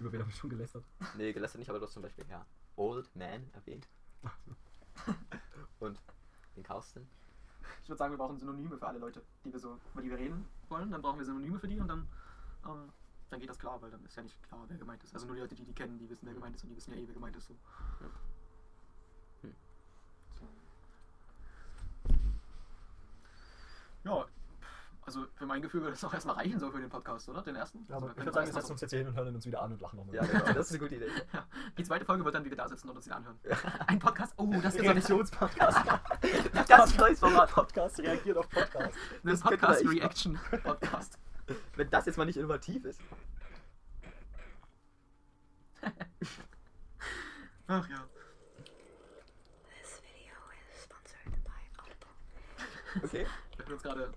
Über 0.00 0.12
wen 0.12 0.20
haben 0.20 0.28
wir 0.28 0.34
schon 0.34 0.50
gelästert? 0.50 0.84
Nee, 1.16 1.32
gelästert 1.32 1.58
nicht, 1.58 1.68
aber 1.68 1.78
du 1.78 1.86
hast 1.86 1.92
zum 1.92 2.02
Beispiel 2.02 2.24
ja 2.28 2.44
Old 2.76 3.14
Man 3.14 3.50
erwähnt. 3.52 3.88
Ach 4.22 4.36
so. 4.44 5.14
Und 5.86 5.98
den 6.56 6.62
Carsten. 6.62 7.08
Ich 7.82 7.88
würde 7.88 7.98
sagen, 7.98 8.12
wir 8.12 8.18
brauchen 8.18 8.38
Synonyme 8.38 8.78
für 8.78 8.86
alle 8.86 8.98
Leute, 8.98 9.22
die 9.44 9.52
wir 9.52 9.60
so, 9.60 9.78
über 9.92 10.02
die 10.02 10.10
wir 10.10 10.18
reden 10.18 10.46
wollen. 10.68 10.90
Dann 10.90 11.02
brauchen 11.02 11.18
wir 11.18 11.24
Synonyme 11.24 11.58
für 11.58 11.68
die 11.68 11.78
und 11.78 11.88
dann, 11.88 12.08
ähm, 12.64 12.92
dann 13.30 13.40
geht 13.40 13.50
das 13.50 13.58
klar, 13.58 13.80
weil 13.82 13.90
dann 13.90 14.04
ist 14.04 14.16
ja 14.16 14.22
nicht 14.22 14.42
klar, 14.44 14.64
wer 14.68 14.78
gemeint 14.78 15.02
ist. 15.04 15.14
Also 15.14 15.26
nur 15.26 15.36
die 15.36 15.42
Leute, 15.42 15.54
die 15.54 15.64
die 15.64 15.74
kennen, 15.74 15.98
die 15.98 16.08
wissen, 16.08 16.26
wer 16.26 16.34
gemeint 16.34 16.56
ist 16.56 16.62
und 16.62 16.70
die 16.70 16.76
wissen 16.76 16.92
ja 16.92 16.98
eh, 16.98 17.06
wer 17.06 17.14
gemeint 17.14 17.36
ist. 17.36 17.48
So. 17.48 17.54
Ja. 18.00 18.10
Hm. 19.42 19.54
Ja, 24.04 24.26
also 25.06 25.24
für 25.36 25.46
mein 25.46 25.62
Gefühl 25.62 25.82
würde 25.82 25.94
es 25.94 26.04
auch 26.04 26.12
erstmal 26.12 26.34
reichen, 26.34 26.58
so 26.58 26.68
für 26.70 26.80
den 26.80 26.90
Podcast, 26.90 27.28
oder? 27.28 27.40
Den 27.40 27.54
ersten? 27.54 27.78
Also, 27.88 28.10
ich 28.10 28.16
würde 28.16 28.32
sagen, 28.32 28.46
wir 28.46 28.52
setzen 28.52 28.72
uns 28.72 28.80
jetzt 28.80 28.90
hier 28.90 28.98
hin 28.98 29.08
und 29.08 29.14
hören 29.14 29.34
uns 29.34 29.46
wieder 29.46 29.62
an 29.62 29.72
und 29.72 29.80
lachen 29.80 29.98
nochmal. 29.98 30.16
Ja, 30.16 30.24
genau, 30.24 30.44
das 30.46 30.66
ist 30.66 30.72
eine 30.72 30.78
gute 30.80 30.96
Idee. 30.96 31.06
Ja, 31.32 31.46
die 31.78 31.84
zweite 31.84 32.04
Folge 32.04 32.24
wird 32.24 32.34
dann 32.34 32.44
wieder 32.44 32.56
da 32.56 32.68
sitzen 32.68 32.88
und 32.88 32.96
uns 32.96 33.04
den 33.04 33.14
anhören. 33.14 33.38
Ein 33.86 33.98
Podcast, 34.00 34.34
oh, 34.36 34.52
das 34.62 34.74
ist 34.74 34.82
Reaktionspodcast. 34.82 35.78
Das 36.66 36.90
ist 36.90 36.94
ein 36.94 37.00
neues 37.00 37.20
Format. 37.20 37.50
Podcast 37.50 37.98
reagiert 38.00 38.36
auf 38.36 38.48
Podcast. 38.48 38.94
ein 38.96 39.20
das 39.22 39.34
echt 39.34 39.44
Podcast-Reaction-Podcast. 39.44 41.18
Wenn 41.76 41.90
das 41.90 42.06
jetzt 42.06 42.18
mal 42.18 42.24
nicht 42.24 42.36
innovativ 42.36 42.84
ist. 42.84 43.00
Ach 47.68 47.88
ja. 47.88 48.04
This 49.68 50.02
video 50.02 50.34
is 50.72 50.82
sponsored 50.82 51.44
by 51.44 51.50
Audible. 51.78 53.04
Okay. 53.04 53.26
Wir 53.56 53.64
hören 53.64 53.72
uns 53.72 53.82
gerade 53.82 54.12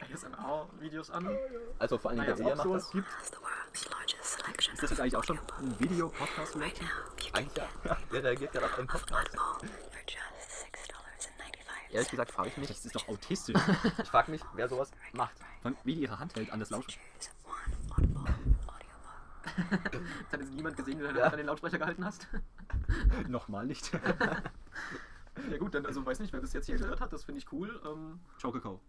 ASMR-Videos 0.00 1.10
an. 1.10 1.28
Also 1.78 1.98
vor 1.98 2.10
allem 2.10 2.18
Naja, 2.20 2.34
der 2.34 2.46
Ehe 2.46 2.54
macht 2.56 2.64
sowas 2.64 2.82
das. 2.84 2.92
gibt. 2.92 3.08
Ist 4.72 4.82
das 4.82 4.90
jetzt 4.90 5.00
eigentlich 5.00 5.16
auch 5.16 5.24
schon 5.24 5.38
ein 5.38 5.80
Video-Podcast 5.80 6.56
Right 6.56 6.80
Eigentlich 7.32 7.56
ja. 7.56 7.96
Der 8.12 8.22
reagiert 8.24 8.52
gerade 8.52 8.66
auf 8.66 8.78
einen 8.78 8.86
Podcast. 8.86 9.38
Audible 9.38 9.68
for 9.68 10.00
just 10.06 10.66
$6.95. 10.90 11.94
Ehrlich 11.94 12.10
gesagt 12.10 12.30
frage 12.32 12.48
ich 12.48 12.56
mich, 12.56 12.68
Das 12.68 12.84
ist 12.84 12.94
doch 12.94 13.08
autistisch. 13.08 13.56
ich 14.02 14.08
frage 14.08 14.30
mich, 14.30 14.42
wer 14.54 14.68
sowas 14.68 14.90
macht. 15.12 15.34
Von- 15.62 15.76
Wie 15.84 15.94
die 15.94 16.02
ihre 16.02 16.18
Hand 16.18 16.34
hält 16.36 16.52
an 16.52 16.60
das 16.60 16.72
audiobook. 16.72 16.98
Das 19.90 20.32
hat 20.32 20.40
jetzt 20.40 20.52
niemand 20.52 20.76
gesehen, 20.76 20.98
wie 20.98 21.02
du 21.02 21.08
deine. 21.08 21.22
Hand 21.22 21.32
an 21.32 21.38
den 21.38 21.46
Lautsprecher 21.46 21.78
gehalten 21.78 22.04
hast. 22.04 22.26
Nochmal 23.28 23.64
nicht. 23.66 23.90
Ja 25.50 25.58
gut, 25.58 25.74
dann 25.74 25.86
also 25.86 26.04
weiß 26.04 26.20
nicht, 26.20 26.32
wer 26.32 26.40
das 26.40 26.52
jetzt 26.52 26.66
hier 26.66 26.76
gehört 26.76 27.00
hat, 27.00 27.12
das 27.12 27.24
finde 27.24 27.38
ich 27.40 27.50
cool. 27.52 27.80
Ähm, 27.86 28.20
Ciao, 28.38 28.52
Kakao. 28.52 28.80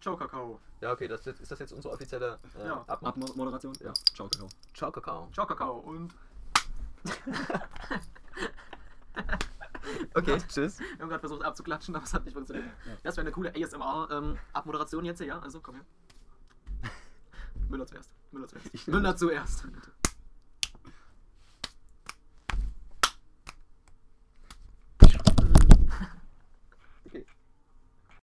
Ciao 0.00 0.16
Kakao. 0.16 0.58
Ja, 0.80 0.92
okay, 0.92 1.06
das 1.08 1.26
ist, 1.26 1.50
das 1.50 1.58
jetzt 1.58 1.72
unsere 1.72 1.92
offizielle 1.92 2.38
äh, 2.58 2.66
Ja. 2.66 2.82
Abmo- 2.88 3.08
Abmoderation? 3.30 3.74
Ja. 3.80 3.92
Ciao, 4.14 4.28
Kakao. 4.28 4.48
Ciao, 4.74 4.90
Kakao. 4.90 5.28
Ciao 5.32 5.46
Kakao 5.46 5.78
und 5.80 6.14
Okay, 10.14 10.38
tschüss. 10.48 10.78
wir 10.78 10.86
haben 11.00 11.08
gerade 11.08 11.20
versucht 11.20 11.42
abzuklatschen, 11.42 11.94
aber 11.96 12.04
es 12.04 12.14
hat 12.14 12.24
nicht 12.24 12.34
funktioniert. 12.34 12.66
Das 13.02 13.16
wäre 13.16 13.24
eine 13.26 13.32
coole 13.32 13.52
ASMR-Abmoderation 13.54 15.04
jetzt, 15.04 15.20
ja? 15.20 15.38
Also 15.40 15.60
komm 15.60 15.76
her. 15.76 15.84
Müller 17.68 17.86
zuerst. 17.86 18.10
Müller 18.32 18.48
zuerst. 18.48 18.66
Ich- 18.72 18.86
Müller 18.86 19.16
zuerst. 19.16 19.64